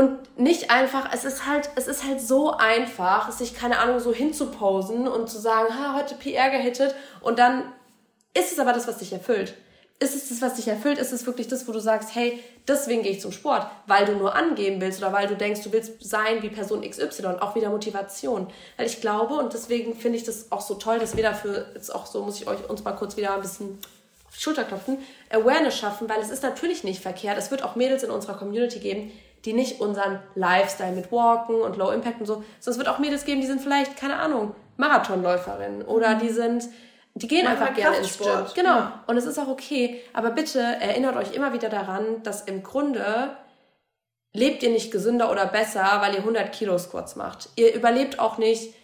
Und 0.00 0.38
nicht 0.38 0.70
einfach, 0.70 1.12
es 1.12 1.26
ist 1.26 1.46
halt, 1.46 1.68
es 1.76 1.86
ist 1.86 2.06
halt 2.06 2.22
so 2.22 2.52
einfach, 2.52 3.30
sich, 3.32 3.52
keine 3.54 3.78
Ahnung, 3.80 4.00
so 4.00 4.14
hinzuposen 4.14 5.06
und 5.06 5.28
zu 5.28 5.38
sagen, 5.38 5.68
ha, 5.78 5.94
heute 5.94 6.14
PR 6.14 6.48
gehittet 6.48 6.94
und 7.20 7.38
dann 7.38 7.64
ist 8.32 8.50
es 8.50 8.58
aber 8.58 8.72
das, 8.72 8.88
was 8.88 8.96
dich 8.96 9.12
erfüllt. 9.12 9.52
Ist 9.98 10.14
es 10.14 10.30
das, 10.30 10.40
was 10.40 10.54
dich 10.54 10.68
erfüllt? 10.68 10.96
Ist 10.96 11.12
es 11.12 11.26
wirklich 11.26 11.48
das, 11.48 11.68
wo 11.68 11.72
du 11.72 11.80
sagst, 11.80 12.14
hey, 12.14 12.42
deswegen 12.66 13.02
gehe 13.02 13.12
ich 13.12 13.20
zum 13.20 13.30
Sport, 13.30 13.66
weil 13.86 14.06
du 14.06 14.12
nur 14.12 14.34
angeben 14.34 14.80
willst 14.80 15.00
oder 15.02 15.12
weil 15.12 15.26
du 15.26 15.36
denkst, 15.36 15.60
du 15.64 15.72
willst 15.72 16.02
sein 16.02 16.42
wie 16.42 16.48
Person 16.48 16.80
XY, 16.80 17.36
auch 17.40 17.54
wieder 17.54 17.68
Motivation. 17.68 18.46
Weil 18.78 18.86
ich 18.86 19.02
glaube, 19.02 19.34
und 19.34 19.52
deswegen 19.52 19.94
finde 19.94 20.16
ich 20.16 20.24
das 20.24 20.50
auch 20.50 20.62
so 20.62 20.76
toll, 20.76 20.98
dass 20.98 21.14
wir 21.14 21.24
dafür, 21.24 21.66
jetzt 21.74 21.94
auch 21.94 22.06
so 22.06 22.22
muss 22.22 22.40
ich 22.40 22.48
euch 22.48 22.70
uns 22.70 22.84
mal 22.84 22.92
kurz 22.92 23.18
wieder 23.18 23.34
ein 23.34 23.42
bisschen 23.42 23.78
auf 24.26 24.34
die 24.34 24.40
Schulter 24.40 24.64
klopfen, 24.64 24.96
Awareness 25.28 25.76
schaffen, 25.76 26.08
weil 26.08 26.22
es 26.22 26.30
ist 26.30 26.42
natürlich 26.42 26.84
nicht 26.84 27.02
verkehrt. 27.02 27.36
Es 27.36 27.50
wird 27.50 27.62
auch 27.62 27.76
Mädels 27.76 28.02
in 28.02 28.10
unserer 28.10 28.38
Community 28.38 28.78
geben, 28.78 29.12
die 29.44 29.52
nicht 29.52 29.80
unseren 29.80 30.20
Lifestyle 30.34 30.92
mit 30.92 31.10
Walken 31.10 31.62
und 31.62 31.76
Low 31.76 31.90
Impact 31.90 32.20
und 32.20 32.26
so, 32.26 32.44
sondern 32.58 32.72
es 32.72 32.78
wird 32.78 32.88
auch 32.88 32.98
Mädels 32.98 33.24
geben, 33.24 33.40
die 33.40 33.46
sind 33.46 33.60
vielleicht, 33.60 33.96
keine 33.96 34.16
Ahnung, 34.16 34.54
Marathonläuferinnen 34.76 35.82
oder 35.82 36.14
die 36.14 36.30
sind, 36.30 36.64
die 37.14 37.28
gehen 37.28 37.44
Mach 37.44 37.52
einfach 37.52 37.74
gerne 37.74 37.96
ins 37.98 38.18
Gym. 38.18 38.46
Genau. 38.54 38.76
Ja. 38.76 39.04
Und 39.06 39.16
es 39.16 39.26
ist 39.26 39.38
auch 39.38 39.48
okay. 39.48 40.02
Aber 40.12 40.30
bitte 40.30 40.60
erinnert 40.60 41.16
euch 41.16 41.32
immer 41.34 41.52
wieder 41.52 41.68
daran, 41.68 42.22
dass 42.22 42.42
im 42.42 42.62
Grunde 42.62 43.36
lebt 44.32 44.62
ihr 44.62 44.70
nicht 44.70 44.90
gesünder 44.90 45.30
oder 45.30 45.46
besser, 45.46 45.98
weil 46.00 46.14
ihr 46.14 46.20
100 46.20 46.52
Kilo 46.52 46.78
Squats 46.78 47.16
macht. 47.16 47.48
Ihr 47.56 47.74
überlebt 47.74 48.20
auch 48.20 48.38
nicht, 48.38 48.74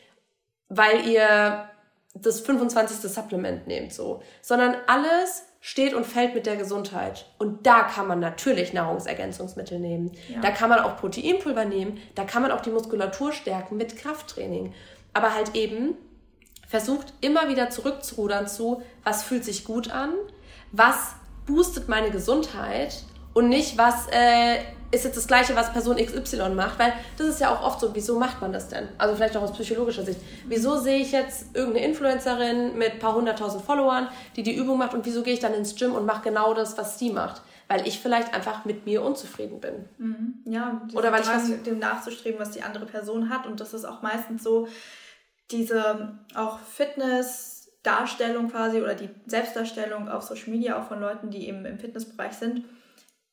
weil 0.69 1.07
ihr 1.07 1.69
das 2.15 2.41
25. 2.41 3.11
Supplement 3.11 3.67
nehmt, 3.67 3.93
so. 3.93 4.23
Sondern 4.43 4.77
alles 4.87 5.45
steht 5.67 5.95
und 5.95 6.07
fällt 6.07 6.33
mit 6.33 6.47
der 6.47 6.55
Gesundheit. 6.55 7.27
Und 7.39 7.67
da 7.67 7.83
kann 7.83 8.07
man 8.07 8.21
natürlich 8.21 8.73
Nahrungsergänzungsmittel 8.73 9.81
nehmen. 9.81 10.13
Ja. 10.29 10.41
Da 10.41 10.53
kann 10.53 10.71
man 10.71 10.79
auch 10.79 10.97
Proteinpulver 10.97 11.65
nehmen. 11.65 11.99
Da 12.15 12.23
kann 12.23 12.43
man 12.43 12.53
auch 12.53 12.61
die 12.61 12.71
Muskulatur 12.71 13.33
stärken 13.33 13.77
mit 13.77 13.97
Krafttraining. 13.97 14.73
Aber 15.13 15.35
halt 15.35 15.57
eben 15.57 15.97
versucht 16.69 17.13
immer 17.21 17.49
wieder 17.49 17.69
zurückzurudern 17.69 18.47
zu, 18.47 18.81
was 19.03 19.25
fühlt 19.25 19.45
sich 19.45 19.65
gut 19.65 19.91
an, 19.91 20.13
was 20.71 21.17
boostet 21.47 21.89
meine 21.89 22.13
Gesundheit 22.13 23.03
und 23.35 23.49
nicht, 23.49 23.77
was 23.77 24.07
äh, 24.13 24.61
ist 24.97 25.05
jetzt 25.05 25.17
das 25.17 25.27
Gleiche, 25.27 25.55
was 25.55 25.73
Person 25.73 25.97
XY 25.97 26.51
macht, 26.51 26.79
weil 26.79 26.93
das 27.17 27.29
ist 27.29 27.41
ja 27.41 27.55
auch 27.55 27.63
oft 27.63 27.81
so, 27.81 27.95
wieso 27.95 28.19
macht 28.19 28.41
man 28.41 28.53
das 28.53 28.69
denn? 28.69 28.89
Also 28.99 29.15
vielleicht 29.15 29.37
auch 29.37 29.43
aus 29.43 29.53
psychologischer 29.53 30.05
Sicht. 30.05 30.21
Wieso 30.47 30.79
sehe 30.79 30.99
ich 30.99 31.13
jetzt 31.13 31.55
irgendeine 31.55 31.87
Influencerin 31.87 32.77
mit 32.77 32.93
ein 32.95 32.99
paar 32.99 33.15
hunderttausend 33.15 33.65
Followern, 33.65 34.09
die 34.35 34.43
die 34.43 34.57
Übung 34.57 34.79
macht 34.79 34.95
und 34.95 35.07
wieso 35.07 35.23
gehe 35.23 35.35
ich 35.35 35.41
dann 35.41 35.55
ins 35.55 35.77
Gym 35.77 35.95
und 35.95 36.07
mache 36.07 36.23
genau 36.23 36.55
das, 36.55 36.77
was 36.77 36.99
sie 36.99 37.11
macht? 37.11 37.43
Weil 37.69 37.87
ich 37.87 38.01
vielleicht 38.01 38.35
einfach 38.35 38.65
mit 38.65 38.87
mir 38.87 39.03
unzufrieden 39.03 39.61
bin. 39.61 39.85
Mhm. 39.99 40.35
Ja, 40.45 40.83
oder 40.95 41.13
weil 41.13 41.23
ich 41.23 41.29
was 41.29 41.63
dem 41.63 41.79
nachzustreben, 41.79 42.41
was 42.41 42.51
die 42.53 42.63
andere 42.63 42.87
Person 42.87 43.29
hat 43.29 43.47
und 43.47 43.61
das 43.61 43.75
ist 43.75 43.85
auch 43.85 44.03
meistens 44.03 44.43
so, 44.43 44.69
diese 45.51 46.19
auch 46.35 46.59
Fitness, 46.59 47.71
Darstellung 47.83 48.51
quasi 48.51 48.81
oder 48.81 48.95
die 48.95 49.11
Selbstdarstellung 49.27 50.09
auf 50.09 50.25
Social 50.25 50.51
Media 50.51 50.81
auch 50.81 50.89
von 50.89 51.01
Leuten, 51.01 51.31
die 51.31 51.47
eben 51.49 51.65
im 51.65 51.79
Fitnessbereich 51.79 52.33
sind, 52.33 52.65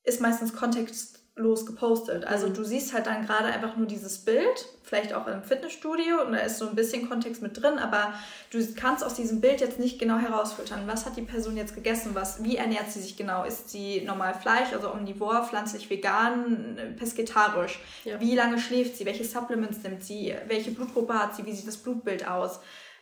ist 0.04 0.22
meistens 0.22 0.54
Kontext 0.54 1.23
los 1.36 1.66
gepostet. 1.66 2.26
Also 2.26 2.48
mhm. 2.48 2.54
du 2.54 2.64
siehst 2.64 2.94
halt 2.94 3.08
dann 3.08 3.26
gerade 3.26 3.46
einfach 3.46 3.76
nur 3.76 3.88
dieses 3.88 4.20
Bild, 4.20 4.68
vielleicht 4.84 5.14
auch 5.14 5.26
im 5.26 5.42
Fitnessstudio 5.42 6.22
und 6.22 6.34
da 6.34 6.40
ist 6.40 6.60
so 6.60 6.68
ein 6.68 6.76
bisschen 6.76 7.10
Kontext 7.10 7.42
mit 7.42 7.60
drin, 7.60 7.80
aber 7.80 8.14
du 8.52 8.60
kannst 8.76 9.04
aus 9.04 9.16
diesem 9.16 9.42
Bild 9.42 9.60
jetzt 9.60 9.80
nicht 9.80 9.98
genau 9.98 10.20
herausfiltern, 10.20 10.82
was 10.86 11.08
hat 11.08 11.18
die 11.18 11.24
Person 11.24 11.58
jetzt 11.58 11.74
gegessen, 11.74 12.12
was, 12.14 12.44
wie 12.44 12.58
ernährt 12.58 12.92
sie 12.92 13.02
sich 13.02 13.18
genau? 13.18 13.46
Ist 13.46 13.72
sie 13.72 14.02
normal 14.02 14.36
Fleisch, 14.36 14.74
also 14.74 14.92
omnivor, 14.92 15.44
pflanzlich, 15.44 15.90
vegan, 15.90 16.78
pesketarisch? 17.00 17.80
Ja. 18.04 18.20
Wie 18.20 18.36
lange 18.36 18.60
schläft 18.60 18.98
sie? 18.98 19.06
Welche 19.06 19.24
Supplements 19.24 19.82
nimmt 19.82 20.04
sie? 20.04 20.36
Welche 20.48 20.70
Blutgruppe 20.70 21.16
hat 21.16 21.36
sie? 21.36 21.46
Wie 21.48 21.54
sieht 21.54 21.68
das 21.68 21.78
Blutbild 21.78 22.28
aus? 22.28 22.60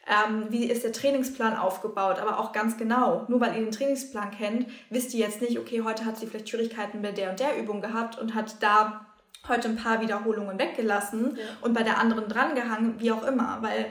Ähm, 0.08 0.48
wie 0.50 0.66
ist 0.66 0.84
der 0.84 0.92
Trainingsplan 0.92 1.56
aufgebaut, 1.56 2.20
aber 2.20 2.40
auch 2.40 2.52
ganz 2.52 2.78
genau. 2.78 3.26
Nur 3.28 3.40
weil 3.40 3.56
ihr 3.56 3.62
den 3.62 3.72
Trainingsplan 3.72 4.32
kennt, 4.32 4.68
wisst 4.90 5.14
ihr 5.14 5.22
jetzt 5.22 5.42
nicht, 5.42 5.60
okay, 5.60 5.84
heute 5.84 6.06
hat 6.06 6.18
sie 6.18 6.28
vielleicht 6.28 6.50
Schwierigkeiten 6.50 7.02
bei 7.02 7.12
der 7.12 7.30
und 7.30 7.40
der 7.40 7.58
Übung 7.58 7.82
gehabt 7.82 8.18
und 8.20 8.34
hat 8.34 8.56
da 8.62 9.06
heute 9.48 9.70
ein 9.70 9.76
paar 9.76 10.02
Wiederholungen 10.02 10.60
weggelassen 10.60 11.38
ja. 11.38 11.44
und 11.62 11.74
bei 11.74 11.84
der 11.84 12.00
anderen 12.00 12.28
drangehangen, 12.28 13.00
wie 13.00 13.12
auch 13.12 13.24
immer, 13.24 13.60
weil 13.62 13.88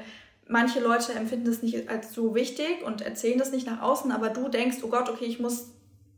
manche 0.46 0.81
Leute 0.81 1.12
empfinden 1.12 1.46
das 1.46 1.62
nicht 1.62 1.88
als 1.88 2.12
so 2.12 2.35
wichtig 2.35 2.83
und 2.85 3.03
erzählen 3.03 3.38
das 3.38 3.53
nicht 3.53 3.66
nach 3.66 3.81
außen, 3.83 4.12
aber 4.12 4.31
du 4.31 4.49
denkst, 4.49 4.79
oh 4.83 4.88
Gott, 4.88 5.09
okay, 5.09 5.25
ich 5.25 5.40
muss 5.40 5.70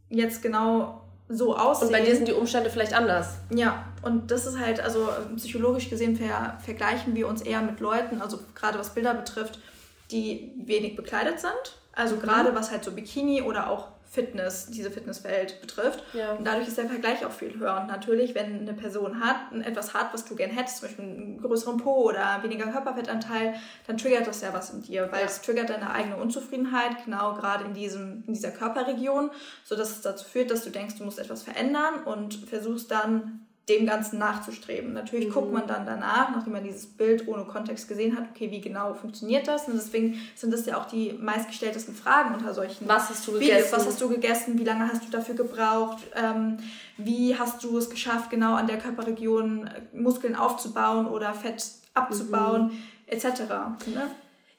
jetzt 0.09 0.43
genau 0.43 1.03
so 1.29 1.57
aussehen. 1.57 1.89
Und 1.89 1.93
bei 1.93 2.03
dir 2.03 2.15
sind 2.15 2.29
die 2.29 2.33
Umstände 2.33 2.69
vielleicht 2.69 2.95
anders. 2.95 3.37
Ja, 3.51 3.87
und 4.03 4.31
das 4.31 4.47
ist 4.47 4.59
halt, 4.59 4.81
also 4.81 5.09
psychologisch 5.37 5.89
gesehen 5.89 6.17
ver 6.17 6.59
vergleichen 6.63 7.15
wir 7.15 7.29
uns 7.29 7.43
eher 7.43 7.63
mit 7.63 7.81
Leuten, 7.81 8.21
also 8.21 8.39
gerade 8.55 8.79
was 8.79 8.95
Bilder 8.95 9.15
betrifft, 9.15 9.59
die 10.13 10.53
wenig 10.57 10.97
bekleidet 10.97 11.41
sind. 11.41 11.79
Also 11.93 12.17
gerade 12.17 12.53
mhm. 12.53 12.55
was 12.55 12.71
halt 12.71 12.85
so 12.85 12.93
Bikini 12.93 13.43
oder 13.43 13.69
auch 13.69 13.89
Fitness, 14.13 14.67
diese 14.67 14.91
Fitnesswelt 14.91 15.63
betrifft. 15.63 16.05
Ja. 16.13 16.33
Und 16.33 16.47
dadurch 16.47 16.69
ist 16.69 16.77
der 16.77 16.87
Vergleich 16.87 17.25
auch 17.25 17.31
viel 17.31 17.59
höher. 17.59 17.81
Und 17.81 17.87
natürlich, 17.87 18.35
wenn 18.35 18.61
eine 18.61 18.75
Person 18.75 19.25
hat, 19.25 19.37
etwas 19.65 19.95
hat, 19.95 20.13
was 20.13 20.27
du 20.27 20.37
gern 20.37 20.51
hättest, 20.51 20.79
zum 20.79 20.89
Beispiel 20.89 21.05
einen 21.05 21.41
größeren 21.41 21.79
Po 21.79 22.11
oder 22.11 22.43
weniger 22.43 22.67
Körperfettanteil, 22.67 23.55
dann 23.87 23.97
triggert 23.97 24.27
das 24.27 24.43
ja 24.43 24.53
was 24.53 24.69
in 24.69 24.83
dir, 24.83 25.09
weil 25.11 25.21
ja. 25.21 25.27
es 25.27 25.41
triggert 25.41 25.71
deine 25.71 25.91
eigene 25.95 26.19
Unzufriedenheit, 26.19 27.07
genau 27.07 27.33
gerade 27.33 27.65
in, 27.65 27.73
diesem, 27.73 28.23
in 28.27 28.35
dieser 28.35 28.51
Körperregion, 28.51 29.31
sodass 29.65 29.93
es 29.93 30.03
dazu 30.03 30.27
führt, 30.27 30.51
dass 30.51 30.63
du 30.63 30.69
denkst, 30.69 30.97
du 30.99 31.05
musst 31.05 31.19
etwas 31.19 31.43
verändern 31.43 32.03
und 32.05 32.35
versuchst 32.35 32.91
dann 32.91 33.47
dem 33.69 33.87
Ganzen 33.87 34.19
nachzustreben. 34.19 34.93
Natürlich 34.93 35.29
mhm. 35.29 35.33
guckt 35.33 35.53
man 35.53 35.67
dann 35.69 35.87
danach, 35.87 36.31
nachdem 36.31 36.55
man 36.55 36.65
dieses 36.65 36.87
Bild 36.87 37.29
ohne 37.29 37.45
Kontext 37.45 37.87
gesehen 37.87 38.17
hat, 38.17 38.25
okay, 38.35 38.51
wie 38.51 38.61
genau 38.61 38.93
funktioniert 38.95 39.47
das? 39.47 39.69
Und 39.69 39.75
deswegen 39.75 40.19
sind 40.35 40.53
das 40.53 40.67
ja 40.67 40.81
auch 40.81 40.87
die 40.87 41.13
meistgestelltesten 41.13 41.95
Fragen 41.95 42.35
unter 42.35 42.55
solchen 42.55 42.89
Was 42.89 43.09
hast 43.09 43.27
du 43.27 43.33
gegessen? 43.33 43.55
Videos. 43.55 43.73
Was 43.73 43.87
hast 43.87 44.01
du 44.01 44.09
gegessen? 44.09 44.59
Wie 44.59 44.65
lange 44.65 44.89
hast 44.89 45.05
du 45.05 45.11
dafür 45.11 45.37
gebraucht? 45.37 45.99
Ähm, 46.17 46.59
wie 46.97 47.39
hast 47.39 47.63
du 47.63 47.79
es 47.79 47.89
geschafft, 47.89 48.31
genau 48.31 48.55
an 48.55 48.67
der 48.67 48.79
Körperregion 48.79 49.69
äh, 49.69 49.97
Muskeln 49.97 50.35
aufzubauen 50.35 51.07
oder 51.07 51.33
Fett 51.33 51.65
abzubauen, 51.95 52.65
mhm. 52.65 52.79
etc. 53.07 53.25
Ne? 53.87 54.11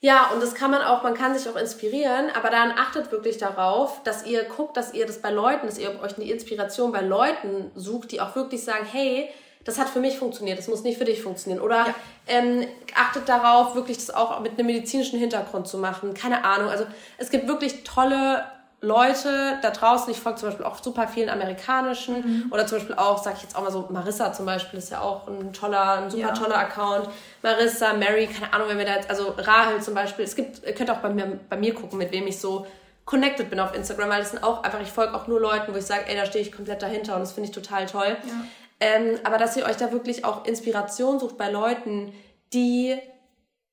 Ja, 0.03 0.31
und 0.33 0.43
das 0.43 0.53
kann 0.53 0.69
man 0.69 0.81
auch, 0.81 1.01
man 1.01 1.13
kann 1.13 1.33
sich 1.33 1.49
auch 1.49 1.55
inspirieren, 1.55 2.29
aber 2.35 2.49
dann 2.49 2.71
achtet 2.71 3.09
wirklich 3.13 3.37
darauf, 3.37 4.03
dass 4.03 4.25
ihr 4.25 4.43
guckt, 4.43 4.75
dass 4.75 4.93
ihr 4.93 5.05
das 5.05 5.21
bei 5.21 5.31
Leuten, 5.31 5.65
dass 5.65 5.77
ihr 5.77 5.97
euch 6.03 6.17
eine 6.17 6.29
Inspiration 6.29 6.91
bei 6.91 6.99
Leuten 6.99 7.71
sucht, 7.73 8.11
die 8.11 8.19
auch 8.19 8.35
wirklich 8.35 8.65
sagen, 8.65 8.85
hey, 8.91 9.29
das 9.63 9.79
hat 9.79 9.87
für 9.87 10.01
mich 10.01 10.17
funktioniert, 10.17 10.59
das 10.59 10.67
muss 10.67 10.83
nicht 10.83 10.97
für 10.97 11.05
dich 11.05 11.21
funktionieren. 11.21 11.63
Oder 11.63 11.85
ja. 11.85 11.95
ähm, 12.27 12.67
achtet 12.93 13.29
darauf, 13.29 13.75
wirklich 13.75 13.95
das 13.95 14.13
auch 14.13 14.41
mit 14.41 14.59
einem 14.59 14.67
medizinischen 14.67 15.19
Hintergrund 15.19 15.69
zu 15.69 15.77
machen. 15.77 16.13
Keine 16.13 16.43
Ahnung. 16.43 16.67
Also 16.67 16.85
es 17.17 17.29
gibt 17.29 17.47
wirklich 17.47 17.85
tolle 17.85 18.43
Leute 18.83 19.59
da 19.61 19.69
draußen, 19.69 20.11
ich 20.11 20.19
folge 20.19 20.39
zum 20.39 20.49
Beispiel 20.49 20.65
auch 20.65 20.83
super 20.83 21.07
vielen 21.07 21.29
amerikanischen 21.29 22.15
mhm. 22.15 22.51
oder 22.51 22.67
zum 22.67 22.79
Beispiel 22.79 22.95
auch, 22.95 23.23
sag 23.23 23.37
ich 23.37 23.43
jetzt 23.43 23.55
auch 23.55 23.63
mal 23.63 23.71
so, 23.71 23.87
Marissa 23.89 24.33
zum 24.33 24.45
Beispiel 24.45 24.77
ist 24.77 24.91
ja 24.91 24.99
auch 24.99 25.25
ein 25.29 25.53
toller, 25.53 26.03
ein 26.03 26.11
super 26.11 26.27
ja. 26.27 26.33
toller 26.33 26.57
Account. 26.57 27.07
Marissa, 27.41 27.93
Mary, 27.93 28.27
keine 28.27 28.51
Ahnung, 28.51 28.67
wenn 28.67 28.77
wir 28.77 28.85
da 28.85 28.95
jetzt, 28.95 29.09
also 29.09 29.35
Rahel 29.37 29.81
zum 29.81 29.93
Beispiel, 29.93 30.25
es 30.25 30.35
gibt, 30.35 30.65
ihr 30.67 30.73
könnt 30.73 30.91
auch 30.91 30.97
bei 30.97 31.09
mir, 31.09 31.39
bei 31.49 31.55
mir 31.55 31.73
gucken, 31.73 31.97
mit 31.97 32.11
wem 32.11 32.27
ich 32.27 32.41
so 32.41 32.67
connected 33.05 33.49
bin 33.49 33.61
auf 33.61 33.73
Instagram, 33.73 34.09
weil 34.09 34.19
das 34.19 34.31
sind 34.31 34.43
auch 34.43 34.63
einfach, 34.63 34.81
ich 34.81 34.91
folge 34.91 35.13
auch 35.13 35.27
nur 35.27 35.39
Leuten, 35.39 35.73
wo 35.73 35.77
ich 35.77 35.85
sage, 35.85 36.03
ey, 36.07 36.17
da 36.17 36.25
stehe 36.25 36.43
ich 36.43 36.51
komplett 36.51 36.81
dahinter 36.81 37.15
und 37.15 37.21
das 37.21 37.31
finde 37.31 37.49
ich 37.49 37.55
total 37.55 37.85
toll. 37.85 38.17
Ja. 38.21 38.33
Ähm, 38.81 39.17
aber 39.23 39.37
dass 39.37 39.55
ihr 39.55 39.65
euch 39.65 39.77
da 39.77 39.93
wirklich 39.93 40.25
auch 40.25 40.45
Inspiration 40.45 41.19
sucht 41.19 41.37
bei 41.37 41.49
Leuten, 41.49 42.13
die 42.51 42.97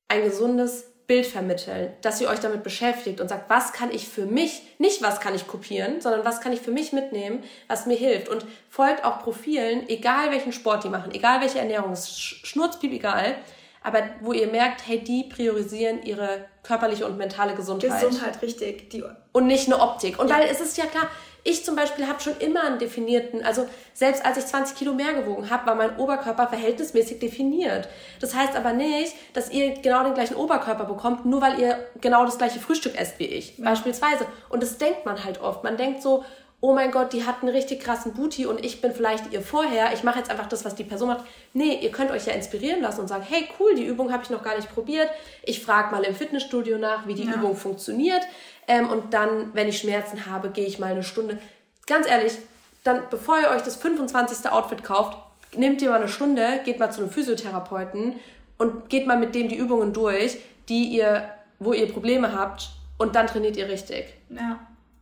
ein 0.07 0.23
gesundes 0.23 0.90
Bild 1.11 1.27
vermitteln, 1.27 1.91
dass 1.99 2.21
ihr 2.21 2.29
euch 2.29 2.39
damit 2.39 2.63
beschäftigt 2.63 3.19
und 3.19 3.27
sagt, 3.27 3.49
was 3.49 3.73
kann 3.73 3.91
ich 3.91 4.07
für 4.07 4.25
mich, 4.25 4.61
nicht 4.77 5.01
was 5.01 5.19
kann 5.19 5.35
ich 5.35 5.45
kopieren, 5.45 5.99
sondern 5.99 6.23
was 6.23 6.39
kann 6.39 6.53
ich 6.53 6.61
für 6.61 6.71
mich 6.71 6.93
mitnehmen, 6.93 7.43
was 7.67 7.85
mir 7.85 7.97
hilft. 7.97 8.29
Und 8.29 8.45
folgt 8.69 9.03
auch 9.03 9.19
Profilen, 9.19 9.89
egal 9.89 10.31
welchen 10.31 10.53
Sport 10.53 10.85
die 10.85 10.89
machen, 10.89 11.11
egal 11.13 11.41
welche 11.41 11.59
Ernährung, 11.59 11.97
schnurzpiep 11.97 12.93
egal, 12.93 13.35
aber 13.83 14.03
wo 14.21 14.31
ihr 14.31 14.47
merkt, 14.47 14.87
hey, 14.87 15.03
die 15.03 15.23
priorisieren 15.23 16.01
ihre 16.03 16.45
körperliche 16.63 17.05
und 17.05 17.17
mentale 17.17 17.55
Gesundheit. 17.55 18.01
Gesundheit, 18.01 18.41
richtig. 18.41 18.89
Die 18.91 19.03
und 19.33 19.47
nicht 19.47 19.65
eine 19.67 19.81
Optik. 19.81 20.17
Und 20.17 20.29
ja. 20.29 20.37
weil 20.37 20.47
es 20.47 20.61
ist 20.61 20.77
ja 20.77 20.85
klar, 20.85 21.09
ich 21.43 21.65
zum 21.65 21.75
Beispiel 21.75 22.07
habe 22.07 22.21
schon 22.21 22.37
immer 22.37 22.63
einen 22.63 22.77
definierten, 22.77 23.43
also 23.43 23.67
selbst 23.93 24.23
als 24.23 24.37
ich 24.37 24.45
20 24.45 24.77
Kilo 24.77 24.93
mehr 24.93 25.13
gewogen 25.13 25.49
habe, 25.49 25.65
war 25.65 25.75
mein 25.75 25.97
Oberkörper 25.97 26.47
verhältnismäßig 26.47 27.19
definiert. 27.19 27.87
Das 28.19 28.35
heißt 28.35 28.55
aber 28.55 28.73
nicht, 28.73 29.13
dass 29.33 29.51
ihr 29.51 29.73
genau 29.81 30.03
den 30.03 30.13
gleichen 30.13 30.35
Oberkörper 30.35 30.85
bekommt, 30.85 31.25
nur 31.25 31.41
weil 31.41 31.59
ihr 31.59 31.87
genau 31.99 32.25
das 32.25 32.37
gleiche 32.37 32.59
Frühstück 32.59 32.99
esst 32.99 33.17
wie 33.17 33.25
ich, 33.25 33.57
ja. 33.57 33.65
beispielsweise. 33.65 34.25
Und 34.49 34.61
das 34.61 34.77
denkt 34.77 35.05
man 35.05 35.23
halt 35.23 35.41
oft. 35.41 35.63
Man 35.63 35.77
denkt 35.77 36.03
so, 36.03 36.23
oh 36.63 36.73
mein 36.73 36.91
Gott, 36.91 37.11
die 37.11 37.25
hat 37.25 37.41
einen 37.41 37.49
richtig 37.49 37.79
krassen 37.79 38.13
Booty 38.13 38.45
und 38.45 38.63
ich 38.63 38.81
bin 38.81 38.93
vielleicht 38.93 39.33
ihr 39.33 39.41
vorher, 39.41 39.93
ich 39.93 40.03
mache 40.03 40.19
jetzt 40.19 40.29
einfach 40.29 40.47
das, 40.47 40.63
was 40.63 40.75
die 40.75 40.83
Person 40.83 41.07
macht. 41.07 41.25
Nee, 41.53 41.79
ihr 41.81 41.89
könnt 41.91 42.11
euch 42.11 42.27
ja 42.27 42.33
inspirieren 42.33 42.81
lassen 42.81 43.01
und 43.01 43.07
sagen, 43.07 43.25
hey 43.27 43.47
cool, 43.59 43.73
die 43.73 43.83
Übung 43.83 44.13
habe 44.13 44.21
ich 44.23 44.29
noch 44.29 44.43
gar 44.43 44.55
nicht 44.55 44.71
probiert. 44.71 45.09
Ich 45.41 45.63
frage 45.63 45.89
mal 45.89 46.03
im 46.03 46.13
Fitnessstudio 46.13 46.77
nach, 46.77 47.07
wie 47.07 47.15
die 47.15 47.25
ja. 47.25 47.33
Übung 47.33 47.55
funktioniert. 47.55 48.21
Ähm, 48.67 48.89
und 48.89 49.13
dann, 49.13 49.53
wenn 49.53 49.67
ich 49.67 49.79
Schmerzen 49.79 50.25
habe, 50.25 50.49
gehe 50.49 50.65
ich 50.65 50.79
mal 50.79 50.91
eine 50.91 51.03
Stunde. 51.03 51.39
Ganz 51.87 52.07
ehrlich, 52.07 52.37
dann, 52.83 53.01
bevor 53.09 53.39
ihr 53.39 53.49
euch 53.49 53.61
das 53.61 53.75
25. 53.75 54.49
Outfit 54.51 54.83
kauft, 54.83 55.17
nehmt 55.55 55.81
ihr 55.81 55.89
mal 55.89 55.97
eine 55.97 56.07
Stunde, 56.07 56.61
geht 56.63 56.79
mal 56.79 56.91
zu 56.91 57.01
einem 57.01 57.11
Physiotherapeuten 57.11 58.15
und 58.57 58.89
geht 58.89 59.07
mal 59.07 59.17
mit 59.17 59.35
dem 59.35 59.49
die 59.49 59.57
Übungen 59.57 59.93
durch, 59.93 60.37
die 60.69 60.85
ihr, 60.85 61.29
wo 61.59 61.73
ihr 61.73 61.91
Probleme 61.91 62.33
habt 62.33 62.69
und 62.97 63.15
dann 63.15 63.27
trainiert 63.27 63.57
ihr 63.57 63.67
richtig. 63.67 64.13
Ja. 64.29 64.59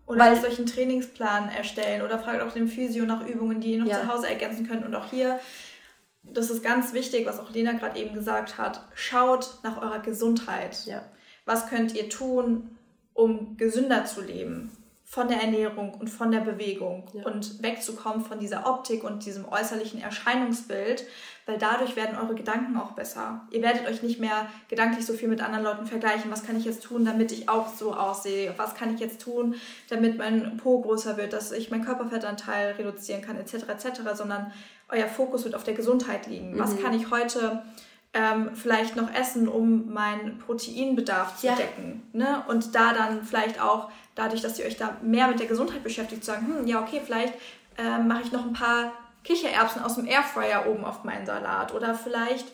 Oder 0.08 0.20
Weil, 0.22 0.44
euch 0.44 0.58
einen 0.58 0.66
Trainingsplan 0.66 1.50
erstellen 1.50 2.02
oder 2.02 2.18
fragt 2.18 2.42
auch 2.42 2.52
den 2.52 2.68
Physio 2.68 3.06
nach 3.06 3.26
Übungen, 3.28 3.62
die 3.62 3.74
ihr 3.74 3.80
noch 3.80 3.88
ja. 3.88 4.02
zu 4.02 4.08
Hause 4.08 4.28
ergänzen 4.28 4.68
könnt. 4.68 4.84
Und 4.84 4.96
auch 4.96 5.12
hier, 5.12 5.40
das 6.24 6.50
ist 6.50 6.64
ganz 6.64 6.94
wichtig, 6.94 7.28
was 7.28 7.40
auch 7.40 7.52
Lena 7.52 7.74
gerade 7.74 8.00
eben 8.00 8.16
gesagt 8.16 8.58
hat, 8.58 8.82
schaut 8.96 9.60
nach 9.64 9.80
eurer 9.80 10.00
Gesundheit. 10.00 10.86
Ja. 10.86 11.04
Was 11.46 11.68
könnt 11.68 11.94
ihr 11.94 12.10
tun, 12.10 12.76
um 13.20 13.58
gesünder 13.58 14.06
zu 14.06 14.22
leben? 14.22 14.72
von 15.12 15.28
der 15.28 15.42
Ernährung 15.42 15.96
und 15.96 16.08
von 16.08 16.30
der 16.30 16.42
Bewegung 16.42 17.10
ja. 17.14 17.26
und 17.26 17.64
wegzukommen 17.64 18.24
von 18.24 18.40
dieser 18.40 18.68
Optik 18.68 19.04
und 19.04 19.26
diesem 19.26 19.44
äußerlichen 19.52 20.00
Erscheinungsbild, 20.00 21.04
weil 21.48 21.58
dadurch 21.58 21.96
werden 21.96 22.16
eure 22.16 22.36
Gedanken 22.36 22.78
auch 22.78 22.92
besser. 22.92 23.42
Ihr 23.50 23.64
werdet 23.64 23.88
euch 23.88 24.04
nicht 24.04 24.20
mehr 24.20 24.46
gedanklich 24.68 25.08
so 25.08 25.14
viel 25.14 25.28
mit 25.28 25.42
anderen 25.42 25.64
Leuten 25.64 25.88
vergleichen. 25.88 26.30
Was 26.30 26.44
kann 26.44 26.56
ich 26.56 26.64
jetzt 26.64 26.84
tun, 26.84 27.06
damit 27.06 27.32
ich 27.32 27.50
auch 27.50 27.74
so 27.74 27.96
aussehe? 27.96 28.54
Was 28.58 28.76
kann 28.76 28.94
ich 28.94 29.00
jetzt 29.00 29.20
tun, 29.20 29.56
damit 29.90 30.20
mein 30.20 30.58
Po 30.58 30.80
größer 30.80 31.18
wird, 31.18 31.34
dass 31.34 31.52
ich 31.52 31.72
meinen 31.72 31.86
Körperfettanteil 31.86 32.74
reduzieren 32.74 33.24
kann, 33.24 33.36
etc. 33.36 33.68
etc. 33.68 34.02
Sondern 34.14 34.54
euer 34.90 35.08
Fokus 35.08 35.44
wird 35.44 35.56
auf 35.56 35.64
der 35.64 35.74
Gesundheit 35.74 36.28
liegen. 36.28 36.54
Mhm. 36.54 36.60
Was 36.60 36.80
kann 36.80 36.94
ich 36.94 37.10
heute 37.10 37.64
ähm, 38.14 38.56
vielleicht 38.56 38.96
noch 38.96 39.14
essen, 39.14 39.48
um 39.48 39.94
meinen 39.94 40.40
Proteinbedarf 40.40 41.38
zu 41.38 41.48
ja. 41.48 41.56
decken? 41.56 42.04
Ne? 42.14 42.44
Und 42.48 42.76
da 42.76 42.94
dann 42.94 43.24
vielleicht 43.24 43.62
auch 43.62 43.90
dadurch, 44.16 44.42
dass 44.42 44.60
ihr 44.60 44.66
euch 44.66 44.78
da 44.78 44.98
mehr 45.02 45.28
mit 45.28 45.40
der 45.40 45.48
Gesundheit 45.48 45.84
beschäftigt, 45.84 46.24
zu 46.24 46.32
sagen, 46.32 46.48
hm, 46.48 46.68
ja, 46.68 46.82
okay, 46.82 47.02
vielleicht 47.04 47.34
äh, 47.78 48.00
mache 48.00 48.24
ich 48.24 48.32
noch 48.32 48.46
ein 48.46 48.54
paar 48.54 48.92
Kichererbsen 49.24 49.84
aus 49.84 49.96
dem 49.96 50.08
Airfryer 50.08 50.68
oben 50.68 50.86
auf 50.86 51.04
meinen 51.04 51.26
Salat 51.26 51.74
oder 51.74 51.94
vielleicht 51.94 52.48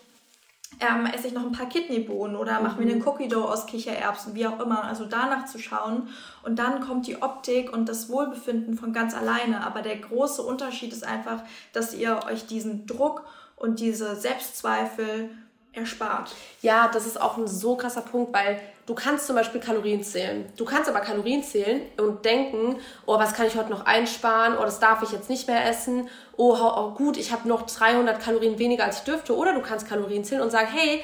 ähm, 0.80 1.06
esse 1.06 1.28
ich 1.28 1.34
noch 1.34 1.44
ein 1.44 1.52
paar 1.52 1.70
Kidneybohnen 1.70 2.36
oder 2.36 2.60
mache 2.60 2.82
mir 2.82 2.92
einen 2.92 3.00
mhm. 3.00 3.08
Cookie 3.08 3.28
Dough 3.28 3.50
aus 3.50 3.66
Kichererbsen, 3.66 4.36
wie 4.36 4.46
auch 4.48 4.60
immer. 4.60 4.84
Also 4.84 5.06
danach 5.06 5.46
zu 5.46 5.58
schauen 5.58 6.10
und 6.44 6.60
dann 6.60 6.82
kommt 6.82 7.08
die 7.08 7.22
Optik 7.22 7.72
und 7.72 7.88
das 7.88 8.10
Wohlbefinden 8.10 8.78
von 8.78 8.92
ganz 8.92 9.16
alleine. 9.16 9.66
Aber 9.66 9.82
der 9.82 9.98
große 9.98 10.42
Unterschied 10.42 10.92
ist 10.92 11.06
einfach, 11.06 11.44
dass 11.72 11.94
ihr 11.94 12.20
euch 12.26 12.46
diesen 12.46 12.88
Druck 12.88 13.24
und 13.56 13.80
diese 13.80 14.16
Selbstzweifel 14.16 15.30
erspart. 15.76 16.34
Ja, 16.62 16.88
das 16.88 17.06
ist 17.06 17.20
auch 17.20 17.38
ein 17.38 17.48
so 17.48 17.76
krasser 17.76 18.02
Punkt, 18.02 18.34
weil 18.34 18.60
du 18.86 18.96
kannst 18.96 19.28
zum 19.28 19.36
Beispiel 19.36 19.60
Kalorien 19.60 20.04
zählen. 20.04 20.46
Du 20.58 20.66
kannst 20.66 20.90
aber 20.90 21.02
Kalorien 21.02 21.44
zählen 21.44 21.82
und 21.98 22.24
denken, 22.26 22.78
oh, 23.06 23.20
was 23.20 23.34
kann 23.34 23.48
ich 23.48 23.56
heute 23.56 23.70
noch 23.70 23.86
einsparen? 23.86 24.58
Oh, 24.58 24.64
das 24.64 24.80
darf 24.80 25.04
ich 25.04 25.12
jetzt 25.12 25.30
nicht 25.30 25.48
mehr 25.48 25.68
essen. 25.68 26.10
Oh, 26.38 26.56
oh 26.60 26.92
gut, 26.92 27.18
ich 27.18 27.32
habe 27.32 27.48
noch 27.48 27.64
300 27.64 28.22
Kalorien 28.22 28.58
weniger, 28.58 28.86
als 28.86 29.00
ich 29.00 29.04
dürfte. 29.04 29.36
Oder 29.36 29.54
du 29.54 29.62
kannst 29.62 29.88
Kalorien 29.88 30.24
zählen 30.24 30.42
und 30.42 30.52
sagen, 30.52 30.70
hey, 30.72 31.04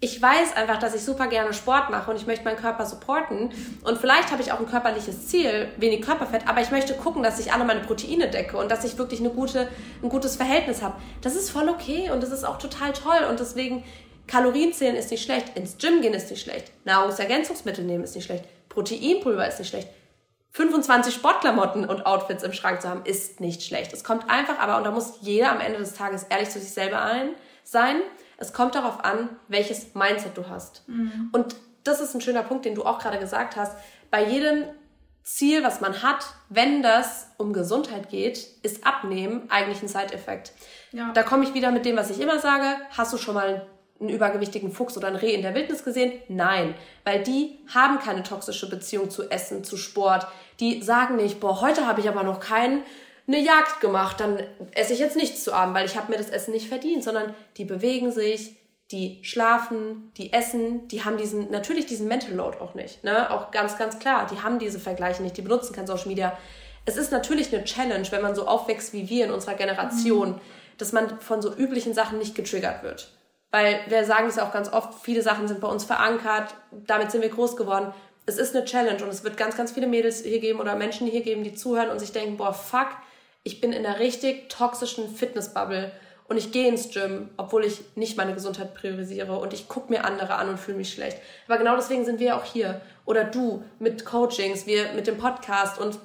ich 0.00 0.22
weiß 0.22 0.54
einfach, 0.54 0.78
dass 0.78 0.94
ich 0.94 1.02
super 1.02 1.26
gerne 1.26 1.52
Sport 1.52 1.90
mache 1.90 2.10
und 2.10 2.16
ich 2.16 2.26
möchte 2.26 2.44
meinen 2.44 2.56
Körper 2.56 2.86
supporten. 2.86 3.50
Und 3.82 3.98
vielleicht 3.98 4.30
habe 4.30 4.40
ich 4.40 4.52
auch 4.52 4.60
ein 4.60 4.66
körperliches 4.66 5.26
Ziel, 5.26 5.68
wenig 5.76 6.02
Körperfett, 6.02 6.46
aber 6.46 6.60
ich 6.60 6.70
möchte 6.70 6.94
gucken, 6.94 7.24
dass 7.24 7.40
ich 7.40 7.52
alle 7.52 7.64
meine 7.64 7.80
Proteine 7.80 8.28
decke 8.28 8.56
und 8.56 8.70
dass 8.70 8.84
ich 8.84 8.96
wirklich 8.96 9.18
eine 9.18 9.30
gute, 9.30 9.68
ein 10.02 10.08
gutes 10.08 10.36
Verhältnis 10.36 10.82
habe. 10.82 10.94
Das 11.20 11.34
ist 11.34 11.50
voll 11.50 11.68
okay 11.68 12.10
und 12.12 12.22
das 12.22 12.30
ist 12.30 12.44
auch 12.44 12.58
total 12.58 12.92
toll. 12.92 13.26
Und 13.28 13.40
deswegen 13.40 13.82
Kalorien 14.28 14.72
zählen 14.72 14.94
ist 14.94 15.10
nicht 15.10 15.24
schlecht, 15.24 15.56
ins 15.56 15.78
Gym 15.78 16.00
gehen 16.00 16.14
ist 16.14 16.30
nicht 16.30 16.42
schlecht, 16.42 16.70
Nahrungsergänzungsmittel 16.84 17.84
nehmen 17.84 18.04
ist 18.04 18.14
nicht 18.14 18.26
schlecht, 18.26 18.44
Proteinpulver 18.68 19.48
ist 19.48 19.58
nicht 19.58 19.70
schlecht. 19.70 19.88
25 20.52 21.14
Sportklamotten 21.14 21.84
und 21.84 22.06
Outfits 22.06 22.42
im 22.42 22.52
Schrank 22.52 22.82
zu 22.82 22.88
haben, 22.88 23.04
ist 23.04 23.40
nicht 23.40 23.62
schlecht. 23.62 23.92
Es 23.92 24.04
kommt 24.04 24.30
einfach, 24.30 24.58
aber, 24.58 24.76
und 24.76 24.84
da 24.84 24.90
muss 24.90 25.18
jeder 25.20 25.52
am 25.52 25.60
Ende 25.60 25.78
des 25.78 25.94
Tages 25.94 26.24
ehrlich 26.24 26.50
zu 26.50 26.58
sich 26.60 26.70
selber 26.70 27.02
ein, 27.02 27.30
sein, 27.64 28.00
es 28.38 28.52
kommt 28.52 28.74
darauf 28.74 29.04
an, 29.04 29.28
welches 29.48 29.94
Mindset 29.94 30.36
du 30.36 30.48
hast. 30.48 30.88
Mhm. 30.88 31.28
Und 31.32 31.56
das 31.84 32.00
ist 32.00 32.14
ein 32.14 32.20
schöner 32.20 32.42
Punkt, 32.42 32.64
den 32.64 32.74
du 32.74 32.84
auch 32.84 32.98
gerade 32.98 33.18
gesagt 33.18 33.56
hast. 33.56 33.76
Bei 34.10 34.24
jedem 34.24 34.64
Ziel, 35.24 35.62
was 35.62 35.80
man 35.80 36.02
hat, 36.02 36.24
wenn 36.48 36.82
das 36.82 37.28
um 37.36 37.52
Gesundheit 37.52 38.08
geht, 38.08 38.46
ist 38.62 38.86
Abnehmen 38.86 39.42
eigentlich 39.50 39.82
ein 39.82 39.88
Side-Effekt. 39.88 40.52
Ja. 40.92 41.12
Da 41.12 41.22
komme 41.22 41.44
ich 41.44 41.52
wieder 41.52 41.70
mit 41.70 41.84
dem, 41.84 41.96
was 41.96 42.10
ich 42.10 42.20
immer 42.20 42.38
sage. 42.38 42.76
Hast 42.96 43.12
du 43.12 43.18
schon 43.18 43.34
mal 43.34 43.66
einen 44.00 44.08
übergewichtigen 44.08 44.72
Fuchs 44.72 44.96
oder 44.96 45.08
ein 45.08 45.16
Reh 45.16 45.34
in 45.34 45.42
der 45.42 45.54
Wildnis 45.54 45.84
gesehen? 45.84 46.12
Nein, 46.28 46.74
weil 47.04 47.22
die 47.22 47.58
haben 47.74 47.98
keine 47.98 48.22
toxische 48.22 48.70
Beziehung 48.70 49.10
zu 49.10 49.28
Essen, 49.30 49.64
zu 49.64 49.76
Sport. 49.76 50.26
Die 50.60 50.82
sagen 50.82 51.16
nicht, 51.16 51.40
boah, 51.40 51.60
heute 51.60 51.86
habe 51.86 52.00
ich 52.00 52.08
aber 52.08 52.22
noch 52.22 52.40
keinen 52.40 52.84
eine 53.28 53.38
Jagd 53.38 53.80
gemacht, 53.80 54.20
dann 54.20 54.42
esse 54.72 54.94
ich 54.94 54.98
jetzt 54.98 55.16
nichts 55.16 55.44
zu 55.44 55.52
Abend, 55.52 55.74
weil 55.74 55.86
ich 55.86 55.96
habe 55.96 56.10
mir 56.10 56.18
das 56.18 56.30
Essen 56.30 56.52
nicht 56.52 56.68
verdient, 56.68 57.04
sondern 57.04 57.34
die 57.58 57.66
bewegen 57.66 58.10
sich, 58.10 58.56
die 58.90 59.18
schlafen, 59.22 60.10
die 60.16 60.32
essen, 60.32 60.88
die 60.88 61.04
haben 61.04 61.18
diesen 61.18 61.50
natürlich 61.50 61.84
diesen 61.84 62.08
Mental 62.08 62.32
Load 62.32 62.58
auch 62.58 62.74
nicht, 62.74 63.04
ne? 63.04 63.30
Auch 63.30 63.50
ganz 63.50 63.76
ganz 63.76 63.98
klar, 63.98 64.26
die 64.32 64.42
haben 64.42 64.58
diese 64.58 64.80
Vergleiche 64.80 65.22
nicht, 65.22 65.36
die 65.36 65.42
benutzen 65.42 65.74
kein 65.74 65.86
Social 65.86 66.08
Media. 66.08 66.36
Es 66.86 66.96
ist 66.96 67.12
natürlich 67.12 67.54
eine 67.54 67.64
Challenge, 67.64 68.06
wenn 68.10 68.22
man 68.22 68.34
so 68.34 68.46
aufwächst 68.46 68.94
wie 68.94 69.10
wir 69.10 69.26
in 69.26 69.30
unserer 69.30 69.54
Generation, 69.54 70.30
mhm. 70.30 70.40
dass 70.78 70.92
man 70.92 71.20
von 71.20 71.42
so 71.42 71.54
üblichen 71.54 71.92
Sachen 71.92 72.18
nicht 72.18 72.34
getriggert 72.34 72.82
wird. 72.82 73.12
Weil 73.50 73.80
wir 73.88 74.04
sagen 74.06 74.28
es 74.28 74.36
ja 74.36 74.46
auch 74.46 74.52
ganz 74.52 74.72
oft, 74.72 75.02
viele 75.02 75.20
Sachen 75.20 75.48
sind 75.48 75.60
bei 75.60 75.68
uns 75.68 75.84
verankert, 75.84 76.54
damit 76.70 77.10
sind 77.10 77.20
wir 77.20 77.28
groß 77.28 77.56
geworden. 77.56 77.92
Es 78.24 78.38
ist 78.38 78.56
eine 78.56 78.64
Challenge 78.64 79.02
und 79.02 79.10
es 79.10 79.22
wird 79.24 79.36
ganz, 79.36 79.54
ganz 79.56 79.72
viele 79.72 79.86
Mädels 79.86 80.22
hier 80.22 80.38
geben 80.38 80.60
oder 80.60 80.76
Menschen 80.76 81.06
hier 81.06 81.22
geben, 81.22 81.44
die 81.44 81.54
zuhören 81.54 81.90
und 81.90 81.98
sich 81.98 82.12
denken, 82.12 82.38
boah, 82.38 82.54
fuck, 82.54 82.88
ich 83.48 83.62
bin 83.62 83.72
in 83.72 83.86
einer 83.86 83.98
richtig 83.98 84.50
toxischen 84.50 85.08
Fitnessbubble 85.08 85.90
und 86.28 86.36
ich 86.36 86.52
gehe 86.52 86.68
ins 86.68 86.90
Gym, 86.90 87.30
obwohl 87.38 87.64
ich 87.64 87.80
nicht 87.94 88.18
meine 88.18 88.34
Gesundheit 88.34 88.74
priorisiere 88.74 89.38
und 89.38 89.54
ich 89.54 89.68
gucke 89.68 89.90
mir 89.90 90.04
andere 90.04 90.34
an 90.34 90.50
und 90.50 90.60
fühle 90.60 90.76
mich 90.76 90.92
schlecht. 90.92 91.16
Aber 91.46 91.56
genau 91.56 91.74
deswegen 91.74 92.04
sind 92.04 92.20
wir 92.20 92.36
auch 92.36 92.44
hier. 92.44 92.82
Oder 93.06 93.24
du 93.24 93.64
mit 93.78 94.04
Coachings, 94.04 94.66
wir 94.66 94.92
mit 94.92 95.06
dem 95.06 95.16
Podcast 95.16 95.80
und 95.80 95.98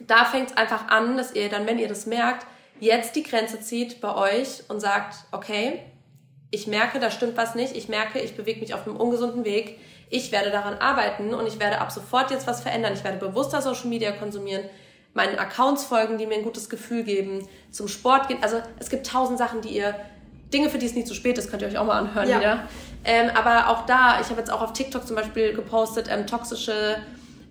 da 0.00 0.24
fängt 0.24 0.52
es 0.52 0.56
einfach 0.56 0.88
an, 0.88 1.18
dass 1.18 1.34
ihr 1.34 1.50
dann, 1.50 1.66
wenn 1.66 1.78
ihr 1.78 1.88
das 1.88 2.06
merkt, 2.06 2.46
jetzt 2.80 3.16
die 3.16 3.22
Grenze 3.22 3.60
zieht 3.60 4.00
bei 4.00 4.14
euch 4.14 4.62
und 4.68 4.80
sagt, 4.80 5.16
okay, 5.30 5.82
ich 6.50 6.66
merke, 6.66 7.00
da 7.00 7.10
stimmt 7.10 7.36
was 7.36 7.54
nicht, 7.54 7.76
ich 7.76 7.90
merke, 7.90 8.18
ich 8.18 8.34
bewege 8.34 8.60
mich 8.60 8.72
auf 8.72 8.86
einem 8.86 8.96
ungesunden 8.96 9.44
Weg, 9.44 9.78
ich 10.08 10.32
werde 10.32 10.50
daran 10.50 10.78
arbeiten 10.78 11.34
und 11.34 11.46
ich 11.46 11.60
werde 11.60 11.82
ab 11.82 11.92
sofort 11.92 12.30
jetzt 12.30 12.46
was 12.46 12.62
verändern. 12.62 12.94
Ich 12.94 13.04
werde 13.04 13.18
bewusster 13.18 13.60
Social 13.60 13.88
Media 13.88 14.12
konsumieren, 14.12 14.64
meinen 15.14 15.38
Accounts 15.38 15.84
folgen, 15.84 16.18
die 16.18 16.26
mir 16.26 16.34
ein 16.34 16.44
gutes 16.44 16.68
Gefühl 16.68 17.02
geben, 17.02 17.46
zum 17.70 17.88
Sport 17.88 18.28
gehen. 18.28 18.38
Also 18.42 18.62
es 18.78 18.90
gibt 18.90 19.06
tausend 19.06 19.38
Sachen, 19.38 19.60
die 19.60 19.70
ihr, 19.70 19.94
Dinge, 20.52 20.68
für 20.68 20.78
die 20.78 20.86
es 20.86 20.94
nie 20.94 21.04
zu 21.04 21.14
spät 21.14 21.38
ist, 21.38 21.50
könnt 21.50 21.62
ihr 21.62 21.68
euch 21.68 21.78
auch 21.78 21.86
mal 21.86 21.98
anhören 21.98 22.28
ja. 22.28 22.38
wieder. 22.38 22.68
Ähm, 23.04 23.30
aber 23.34 23.68
auch 23.68 23.86
da, 23.86 24.20
ich 24.20 24.28
habe 24.28 24.40
jetzt 24.40 24.50
auch 24.50 24.62
auf 24.62 24.72
TikTok 24.72 25.06
zum 25.06 25.16
Beispiel 25.16 25.54
gepostet, 25.54 26.08
ähm, 26.10 26.26
toxische 26.26 26.96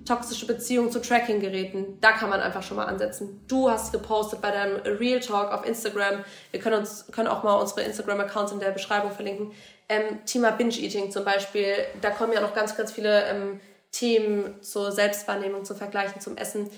toxische 0.06 0.45
Beziehungen 0.45 0.91
zu 0.91 1.00
Tracking-Geräten. 1.00 1.97
Da 2.02 2.12
kann 2.12 2.30
man 2.30 2.41
einfach 2.41 2.63
schon 2.63 2.78
mal 2.78 2.86
ansetzen. 2.86 3.41
Du 3.47 3.69
hast 3.69 3.91
gepostet 3.91 4.41
bei 4.41 4.52
deinem 4.52 4.78
Real 4.78 5.19
Talk 5.19 5.52
auf 5.52 5.65
Instagram. 5.65 6.24
Wir 6.52 6.60
können 6.60 6.80
uns 6.80 7.06
können 7.12 7.28
auch 7.28 7.43
mal 7.43 7.56
unsere 7.56 7.82
Instagram-Accounts 7.82 8.52
in 8.52 8.60
der 8.60 8.71
Beschreibung 8.71 9.12
verlinken. 9.12 9.52
Ähm, 9.89 10.19
Thema 10.26 10.52
Binge-Eating 10.52 11.12
zum 11.12 11.24
Beispiel. 11.24 11.76
Da 12.02 12.10
kommen 12.12 12.34
ja 12.34 12.41
noch 12.41 12.56
ganz, 12.56 12.76
ganz 12.76 12.91
viele 12.91 13.26
ähm, 13.26 13.60
Themen 13.91 14.62
zur 14.62 14.91
Selbstwahrnehmung, 14.91 15.65
zum 15.65 15.78
Vergleichen, 15.78 16.21
zum 16.21 16.38
Essen. 16.38 16.69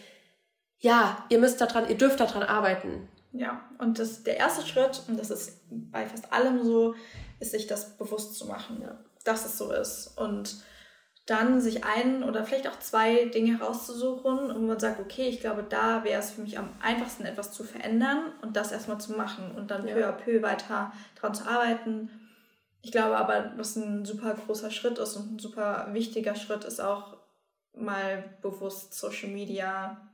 Ja, 0.84 1.26
ihr 1.30 1.39
müsst 1.39 1.62
daran, 1.62 1.88
ihr 1.88 1.98
dürft 1.98 2.19
daran 2.19 2.43
arbeiten. 2.43 3.08
Ja, 3.32 3.62
und 3.78 4.00
das, 4.00 4.24
der 4.24 4.36
erste 4.36 4.67
Schritt, 4.67 5.02
und 5.08 5.17
das 5.17 5.32
ist 5.32 5.62
bei 5.69 6.06
fast 6.06 6.34
allem 6.34 6.62
so, 6.62 6.93
ist 7.39 7.52
sich 7.52 7.67
das 7.67 7.98
bewusst 7.98 8.36
zu 8.36 8.48
machen, 8.48 8.82
ja. 8.82 9.00
dass 9.24 9.46
es 9.46 9.58
so 9.58 9.72
ist. 9.72 10.17
Und 10.17 10.58
dann 11.26 11.62
sich 11.62 11.86
ein 11.86 12.22
oder 12.22 12.43
vielleicht 12.43 12.67
auch 12.67 12.78
zwei 12.80 13.26
Dinge 13.30 13.62
rauszusuchen 13.62 14.52
und 14.52 14.67
man 14.67 14.78
sagt, 14.78 15.00
okay, 15.00 15.30
ich 15.30 15.39
glaube, 15.39 15.63
da 15.63 16.04
wäre 16.04 16.19
es 16.19 16.32
für 16.32 16.41
mich 16.41 16.60
am 16.60 16.69
einfachsten, 16.82 17.24
etwas 17.24 17.54
zu 17.54 17.63
verändern 17.63 18.34
und 18.41 18.58
das 18.58 18.74
erstmal 18.74 19.00
zu 19.00 19.13
machen 19.13 19.56
und 19.56 19.72
dann 19.72 19.88
ja. 19.88 19.93
peu 19.93 20.06
à 20.06 20.12
peu 20.12 20.41
weiter 20.41 20.91
daran 21.15 21.34
zu 21.34 21.48
arbeiten. 21.48 22.10
Ich 22.82 22.91
glaube 22.91 23.15
aber, 23.15 23.54
was 23.56 23.78
ein 23.78 24.04
super 24.04 24.34
großer 24.34 24.69
Schritt 24.69 24.98
ist 24.98 25.15
und 25.15 25.36
ein 25.36 25.39
super 25.39 25.88
wichtiger 25.93 26.36
Schritt 26.36 26.65
ist 26.65 26.82
auch 26.82 27.15
mal 27.74 28.36
bewusst 28.41 28.93
Social 28.93 29.30
Media 29.30 30.12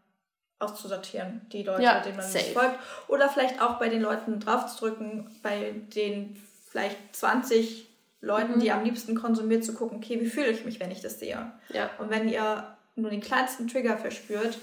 auszusortieren, 0.60 1.42
die 1.52 1.64
Leute, 1.64 1.84
ja, 1.84 2.00
denen 2.02 2.18
man 2.18 2.26
safe. 2.26 2.38
nicht 2.38 2.54
folgt. 2.54 2.78
Oder 3.08 3.30
vielleicht 3.30 3.62
auch 3.62 3.80
bei 3.80 3.90
den 3.90 4.02
Leuten 4.02 4.40
draufzudrücken, 4.40 5.30
bei 5.42 5.74
den 5.96 6.36
vielleicht 6.70 6.98
20 7.16 7.88
Leuten, 8.22 8.56
mhm. 8.56 8.60
die 8.60 8.72
am 8.72 8.84
liebsten 8.84 9.16
konsumiert, 9.16 9.64
zu 9.64 9.74
gucken, 9.74 9.98
okay, 9.98 10.20
wie 10.20 10.28
fühle 10.28 10.50
ich 10.50 10.66
mich, 10.66 10.80
wenn 10.80 10.92
ich 10.92 11.02
das 11.02 11.20
sehe? 11.20 11.52
Ja. 11.70 11.90
Und 11.98 12.10
wenn 12.10 12.28
ihr 12.28 12.76
nur 12.96 13.10
den 13.10 13.22
kleinsten 13.22 13.68
Trigger 13.68 13.98
verspürt, 13.98 14.58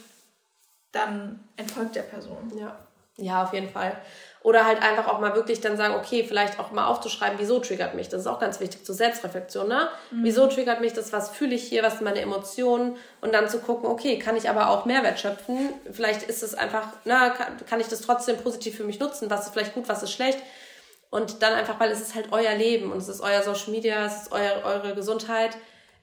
dann 0.92 1.40
entfolgt 1.56 1.96
der 1.96 2.02
Person. 2.02 2.52
Ja. 2.58 2.78
Ja, 3.18 3.44
auf 3.44 3.54
jeden 3.54 3.70
Fall. 3.70 3.96
Oder 4.46 4.64
halt 4.64 4.80
einfach 4.80 5.08
auch 5.08 5.18
mal 5.18 5.34
wirklich 5.34 5.60
dann 5.60 5.76
sagen, 5.76 5.96
okay, 5.96 6.22
vielleicht 6.22 6.60
auch 6.60 6.70
mal 6.70 6.86
aufzuschreiben, 6.86 7.36
wieso 7.40 7.58
triggert 7.58 7.96
mich. 7.96 8.08
Das 8.10 8.20
ist 8.20 8.26
auch 8.28 8.38
ganz 8.38 8.60
wichtig 8.60 8.86
zur 8.86 8.94
Selbstreflexion, 8.94 9.66
ne? 9.66 9.88
Mhm. 10.12 10.22
Wieso 10.22 10.46
triggert 10.46 10.80
mich 10.80 10.92
das? 10.92 11.12
Was 11.12 11.30
fühle 11.30 11.56
ich 11.56 11.64
hier? 11.64 11.82
Was 11.82 11.94
sind 11.94 12.04
meine 12.04 12.20
Emotionen? 12.20 12.96
Und 13.20 13.34
dann 13.34 13.48
zu 13.48 13.58
gucken, 13.58 13.90
okay, 13.90 14.20
kann 14.20 14.36
ich 14.36 14.48
aber 14.48 14.70
auch 14.70 14.84
Mehrwert 14.84 15.18
schöpfen? 15.18 15.70
Vielleicht 15.90 16.22
ist 16.22 16.44
es 16.44 16.54
einfach, 16.54 16.86
na, 17.04 17.30
kann, 17.30 17.56
kann 17.68 17.80
ich 17.80 17.88
das 17.88 18.02
trotzdem 18.02 18.36
positiv 18.36 18.76
für 18.76 18.84
mich 18.84 19.00
nutzen? 19.00 19.28
Was 19.30 19.46
ist 19.46 19.52
vielleicht 19.52 19.74
gut? 19.74 19.88
Was 19.88 20.04
ist 20.04 20.12
schlecht? 20.12 20.38
Und 21.10 21.42
dann 21.42 21.52
einfach, 21.52 21.80
weil 21.80 21.90
es 21.90 22.00
ist 22.00 22.14
halt 22.14 22.28
euer 22.30 22.54
Leben 22.54 22.92
und 22.92 22.98
es 22.98 23.08
ist 23.08 23.22
euer 23.22 23.42
Social 23.42 23.72
Media, 23.72 24.06
es 24.06 24.22
ist 24.22 24.32
euer, 24.32 24.62
eure 24.62 24.94
Gesundheit. 24.94 25.56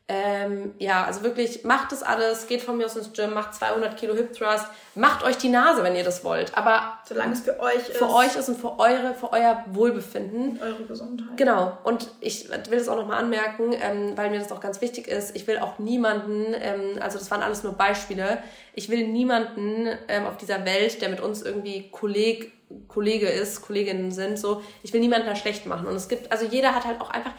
Ähm, 0.10 0.74
ja, 0.80 1.06
also 1.06 1.24
wirklich, 1.24 1.64
macht 1.64 1.94
das 1.94 2.04
alles, 2.04 2.48
geht 2.48 2.62
von 2.62 2.78
mir 2.78 2.86
aus 2.86 2.96
ins 2.98 3.14
Gym, 3.14 3.34
macht 3.34 3.56
200 3.56 3.96
Kilo 3.96 4.14
Hip 4.14 4.34
Thrust, 4.34 4.66
macht 4.96 5.24
euch 5.24 5.38
die 5.38 5.48
Nase, 5.48 5.82
wenn 5.82 5.96
ihr 5.96 6.04
das 6.04 6.26
wollt. 6.26 6.58
Aber 6.58 7.00
solange 7.06 7.32
es 7.32 7.42
für 7.42 7.58
euch 7.62 7.88
ist. 7.88 7.98
Für 7.98 8.10
euch 8.10 8.36
ist 8.36 8.50
und 8.50 8.60
für 8.60 8.78
eure, 8.80 9.16
für 9.16 9.32
euer 9.32 9.64
Wohlbefinden. 9.68 10.60
Eure 10.62 10.84
Gesundheit. 10.84 11.38
Genau. 11.38 11.78
Und 11.86 12.10
ich 12.20 12.50
will 12.50 12.80
das 12.80 12.90
auch 12.90 12.98
nochmal 12.98 13.20
anmerken, 13.20 13.74
ähm, 13.82 14.18
weil 14.18 14.30
mir 14.30 14.40
das 14.40 14.52
auch 14.52 14.60
ganz 14.60 14.82
wichtig 14.82 15.08
ist. 15.08 15.38
Ich 15.38 15.48
will 15.48 15.60
auch 15.60 15.80
niemanden, 15.80 16.54
ähm, 16.54 17.00
also 17.00 17.18
das 17.18 17.32
waren 17.32 17.42
alles 17.42 17.64
nur 17.64 17.74
Beispiele, 17.74 18.40
ich 18.74 18.90
will 18.90 19.08
niemanden 19.08 19.88
ähm, 20.10 20.26
auf 20.26 20.36
dieser 20.36 20.66
Welt, 20.66 21.02
der 21.02 21.10
mit 21.10 21.22
uns 21.22 21.42
irgendwie 21.42 21.90
Kolleg 21.92 22.52
Kollege 22.88 23.28
ist, 23.28 23.62
Kolleginnen 23.62 24.12
sind, 24.12 24.40
so, 24.40 24.64
ich 24.82 24.92
will 24.94 25.00
niemanden 25.00 25.28
da 25.28 25.36
schlecht 25.36 25.66
machen. 25.66 25.88
Und 25.88 25.96
es 25.96 26.08
gibt, 26.08 26.32
also 26.32 26.46
jeder 26.46 26.74
hat 26.74 26.86
halt 26.86 27.00
auch 27.02 27.12
einfach, 27.12 27.32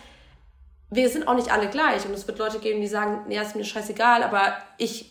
wir 0.94 1.08
sind 1.08 1.26
auch 1.26 1.34
nicht 1.34 1.52
alle 1.52 1.68
gleich. 1.68 2.06
Und 2.06 2.14
es 2.14 2.26
wird 2.26 2.38
Leute 2.38 2.58
geben, 2.58 2.80
die 2.80 2.86
sagen, 2.86 3.24
nee, 3.28 3.38
ist 3.38 3.56
mir 3.56 3.64
scheißegal, 3.64 4.22
aber 4.22 4.54
ich 4.78 5.10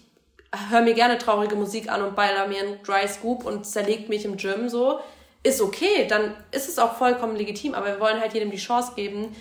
höre 0.70 0.82
mir 0.82 0.94
gerne 0.94 1.18
traurige 1.18 1.56
Musik 1.56 1.92
an 1.92 2.02
und 2.02 2.16
baller 2.16 2.48
mir 2.48 2.60
einen 2.62 2.84
Dry 2.84 3.08
Scoop 3.08 3.46
und 3.46 3.66
zerlegt 3.66 4.10
mich 4.10 4.24
im 4.26 4.38
Gym, 4.38 4.70
so, 4.70 5.00
ist 5.42 5.62
okay, 5.62 6.08
dann 6.08 6.36
ist 6.52 6.70
es 6.70 6.80
auch 6.80 6.96
vollkommen 6.96 7.36
legitim, 7.36 7.74
aber 7.74 7.88
wir 7.88 8.00
wollen 8.00 8.20
halt 8.20 8.34
jedem 8.34 8.52
die 8.52 8.58
Chance 8.58 8.94
geben, 8.96 9.36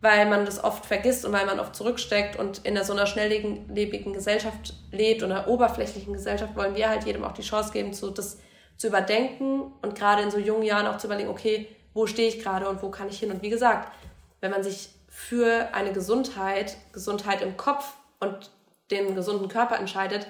weil 0.00 0.26
man 0.26 0.44
das 0.44 0.62
oft 0.62 0.86
vergisst 0.86 1.24
und 1.24 1.32
weil 1.32 1.46
man 1.46 1.60
oft 1.60 1.76
zurücksteckt 1.76 2.38
und 2.38 2.64
in 2.64 2.82
so 2.82 2.92
einer 2.92 3.06
schnelllebigen 3.06 4.12
Gesellschaft 4.12 4.74
lebt 4.90 5.22
und 5.22 5.30
einer 5.30 5.48
oberflächlichen 5.48 6.12
Gesellschaft 6.12 6.56
wollen 6.56 6.74
wir 6.74 6.88
halt 6.88 7.04
jedem 7.04 7.24
auch 7.24 7.32
die 7.32 7.42
Chance 7.42 7.72
geben, 7.72 7.92
so 7.92 8.10
das 8.10 8.38
zu 8.76 8.88
überdenken 8.88 9.72
und 9.82 9.94
gerade 9.94 10.22
in 10.22 10.30
so 10.30 10.38
jungen 10.38 10.62
Jahren 10.62 10.86
auch 10.86 10.96
zu 10.96 11.06
überlegen, 11.06 11.28
okay, 11.28 11.68
wo 11.94 12.06
stehe 12.06 12.28
ich 12.28 12.40
gerade 12.40 12.68
und 12.68 12.82
wo 12.82 12.90
kann 12.90 13.08
ich 13.08 13.18
hin? 13.18 13.30
Und 13.30 13.42
wie 13.42 13.50
gesagt, 13.50 13.92
wenn 14.40 14.50
man 14.50 14.62
sich 14.62 14.90
für 15.14 15.74
eine 15.74 15.92
Gesundheit, 15.92 16.78
Gesundheit 16.94 17.42
im 17.42 17.58
Kopf 17.58 17.92
und 18.18 18.50
den 18.90 19.14
gesunden 19.14 19.48
Körper 19.48 19.78
entscheidet, 19.78 20.26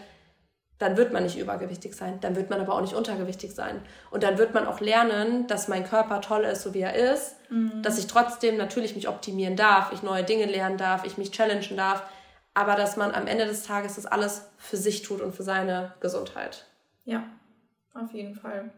dann 0.78 0.96
wird 0.96 1.12
man 1.12 1.22
nicht 1.22 1.38
übergewichtig 1.38 1.94
sein, 1.94 2.18
dann 2.20 2.34
wird 2.34 2.50
man 2.50 2.60
aber 2.60 2.74
auch 2.74 2.80
nicht 2.80 2.94
untergewichtig 2.94 3.52
sein. 3.52 3.80
Und 4.10 4.24
dann 4.24 4.38
wird 4.38 4.54
man 4.54 4.66
auch 4.66 4.80
lernen, 4.80 5.46
dass 5.46 5.68
mein 5.68 5.84
Körper 5.84 6.20
toll 6.20 6.42
ist, 6.42 6.62
so 6.62 6.74
wie 6.74 6.80
er 6.80 6.96
ist, 7.12 7.36
mhm. 7.48 7.80
dass 7.82 7.96
ich 7.96 8.08
trotzdem 8.08 8.56
natürlich 8.56 8.96
mich 8.96 9.08
optimieren 9.08 9.54
darf, 9.54 9.92
ich 9.92 10.02
neue 10.02 10.24
Dinge 10.24 10.46
lernen 10.46 10.78
darf, 10.78 11.04
ich 11.04 11.16
mich 11.16 11.30
challengen 11.30 11.76
darf, 11.76 12.02
aber 12.52 12.74
dass 12.74 12.96
man 12.96 13.12
am 13.12 13.28
Ende 13.28 13.46
des 13.46 13.62
Tages 13.62 13.94
das 13.94 14.06
alles 14.06 14.50
für 14.58 14.76
sich 14.76 15.02
tut 15.02 15.20
und 15.20 15.32
für 15.32 15.44
seine 15.44 15.94
Gesundheit. 16.00 16.66
Ja, 17.04 17.22
auf 17.94 18.12
jeden 18.12 18.34
Fall. 18.34 18.72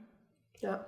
Ja, 0.64 0.84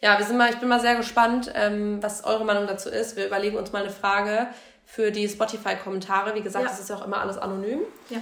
ja 0.00 0.18
wir 0.18 0.24
sind 0.24 0.38
mal, 0.38 0.50
ich 0.50 0.56
bin 0.56 0.68
mal 0.68 0.80
sehr 0.80 0.96
gespannt, 0.96 1.52
ähm, 1.54 2.02
was 2.02 2.24
eure 2.24 2.44
Meinung 2.44 2.66
dazu 2.66 2.88
ist. 2.88 3.16
Wir 3.16 3.26
überlegen 3.26 3.56
uns 3.56 3.72
mal 3.72 3.82
eine 3.82 3.90
Frage 3.90 4.48
für 4.86 5.10
die 5.10 5.28
Spotify-Kommentare. 5.28 6.34
Wie 6.34 6.40
gesagt, 6.40 6.64
ja. 6.64 6.70
das 6.70 6.80
ist 6.80 6.88
ja 6.88 6.96
auch 6.96 7.04
immer 7.04 7.20
alles 7.20 7.36
anonym. 7.36 7.80
Ja. 8.08 8.18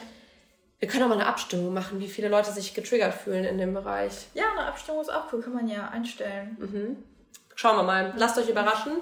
Wir 0.80 0.88
können 0.88 1.04
auch 1.04 1.08
mal 1.08 1.14
eine 1.14 1.26
Abstimmung 1.26 1.72
machen, 1.72 2.00
wie 2.00 2.08
viele 2.08 2.28
Leute 2.28 2.50
sich 2.50 2.74
getriggert 2.74 3.14
fühlen 3.14 3.44
in 3.44 3.56
dem 3.56 3.72
Bereich. 3.72 4.26
Ja, 4.34 4.50
eine 4.50 4.66
Abstimmung 4.66 5.00
ist 5.00 5.10
auch 5.10 5.32
cool, 5.32 5.40
kann 5.40 5.54
man 5.54 5.68
ja 5.68 5.88
einstellen. 5.88 6.56
Mhm. 6.58 6.96
Schauen 7.54 7.76
wir 7.76 7.84
mal. 7.84 8.12
Lasst 8.16 8.36
euch 8.36 8.48
überraschen. 8.48 8.92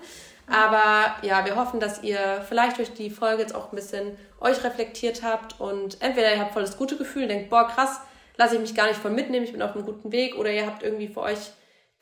Aber 0.46 1.16
ja, 1.22 1.44
wir 1.46 1.56
hoffen, 1.56 1.80
dass 1.80 2.02
ihr 2.02 2.44
vielleicht 2.46 2.76
durch 2.76 2.92
die 2.92 3.08
Folge 3.08 3.42
jetzt 3.42 3.54
auch 3.54 3.72
ein 3.72 3.76
bisschen 3.76 4.18
euch 4.40 4.62
reflektiert 4.62 5.22
habt 5.22 5.58
und 5.58 6.00
entweder 6.02 6.34
ihr 6.34 6.40
habt 6.40 6.52
voll 6.52 6.62
das 6.62 6.76
gute 6.76 6.98
Gefühl, 6.98 7.26
denkt, 7.26 7.48
boah, 7.48 7.66
krass, 7.66 8.02
lasse 8.36 8.56
ich 8.56 8.60
mich 8.60 8.74
gar 8.74 8.86
nicht 8.86 9.00
voll 9.00 9.10
mitnehmen, 9.10 9.46
ich 9.46 9.52
bin 9.52 9.62
auf 9.62 9.74
einem 9.74 9.86
guten 9.86 10.12
Weg 10.12 10.36
oder 10.36 10.50
ihr 10.50 10.66
habt 10.66 10.82
irgendwie 10.82 11.08
für 11.08 11.22
euch 11.22 11.50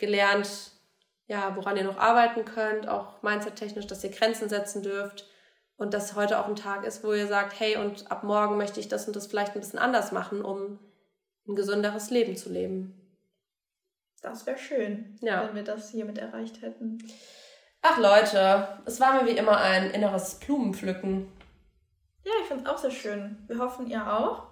gelernt, 0.03 0.73
ja, 1.29 1.55
woran 1.55 1.77
ihr 1.77 1.85
noch 1.85 1.97
arbeiten 1.97 2.45
könnt, 2.45 2.89
auch 2.89 3.23
mindset-technisch, 3.23 3.87
dass 3.87 4.03
ihr 4.03 4.11
Grenzen 4.11 4.49
setzen 4.49 4.83
dürft 4.83 5.27
und 5.77 5.95
dass 5.95 6.17
heute 6.17 6.41
auch 6.41 6.49
ein 6.49 6.57
Tag 6.57 6.85
ist, 6.85 7.05
wo 7.05 7.13
ihr 7.13 7.29
sagt, 7.29 7.59
hey, 7.59 7.77
und 7.77 8.11
ab 8.11 8.25
morgen 8.25 8.57
möchte 8.57 8.81
ich 8.81 8.89
das 8.89 9.07
und 9.07 9.15
das 9.15 9.29
vielleicht 9.29 9.55
ein 9.55 9.61
bisschen 9.61 9.79
anders 9.79 10.11
machen, 10.11 10.45
um 10.45 10.81
ein 11.47 11.55
gesünderes 11.55 12.11
Leben 12.11 12.37
zu 12.37 12.51
leben. 12.51 12.99
Das 14.21 14.45
wäre 14.45 14.59
schön, 14.59 15.17
ja. 15.21 15.47
wenn 15.47 15.55
wir 15.55 15.65
das 15.65 15.91
hiermit 15.91 16.19
erreicht 16.19 16.63
hätten. 16.63 16.99
Ach 17.81 17.99
Leute, 17.99 18.81
es 18.85 18.99
war 19.01 19.23
mir 19.23 19.29
wie 19.29 19.37
immer 19.37 19.59
ein 19.59 19.91
inneres 19.91 20.41
Blumenpflücken. 20.41 21.29
Ja, 22.25 22.33
ich 22.43 22.49
finde 22.49 22.65
es 22.65 22.71
auch 22.71 22.79
sehr 22.79 22.91
schön. 22.91 23.45
Wir 23.47 23.59
hoffen, 23.59 23.87
ihr 23.89 24.13
auch. 24.13 24.49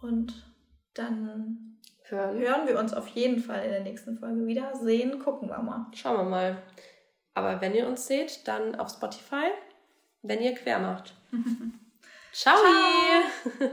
Und 0.00 0.52
dann 0.94 1.65
hören. 2.08 2.38
hören 2.38 2.66
wir 2.66 2.78
uns 2.78 2.92
auf 2.92 3.08
jeden 3.08 3.40
Fall 3.40 3.64
in 3.64 3.70
der 3.70 3.80
nächsten 3.80 4.18
Folge 4.18 4.46
wieder. 4.46 4.74
Sehen, 4.76 5.18
gucken 5.18 5.48
wir 5.48 5.58
mal. 5.58 5.86
Schauen 5.94 6.16
wir 6.16 6.24
mal. 6.24 6.62
Aber 7.34 7.60
wenn 7.60 7.74
ihr 7.74 7.86
uns 7.86 8.06
seht, 8.06 8.46
dann 8.48 8.74
auf 8.76 8.90
Spotify, 8.90 9.50
wenn 10.22 10.40
ihr 10.40 10.54
quer 10.54 10.78
macht. 10.78 11.14
Ciao! 12.32 12.56
Ciao. 12.56 13.70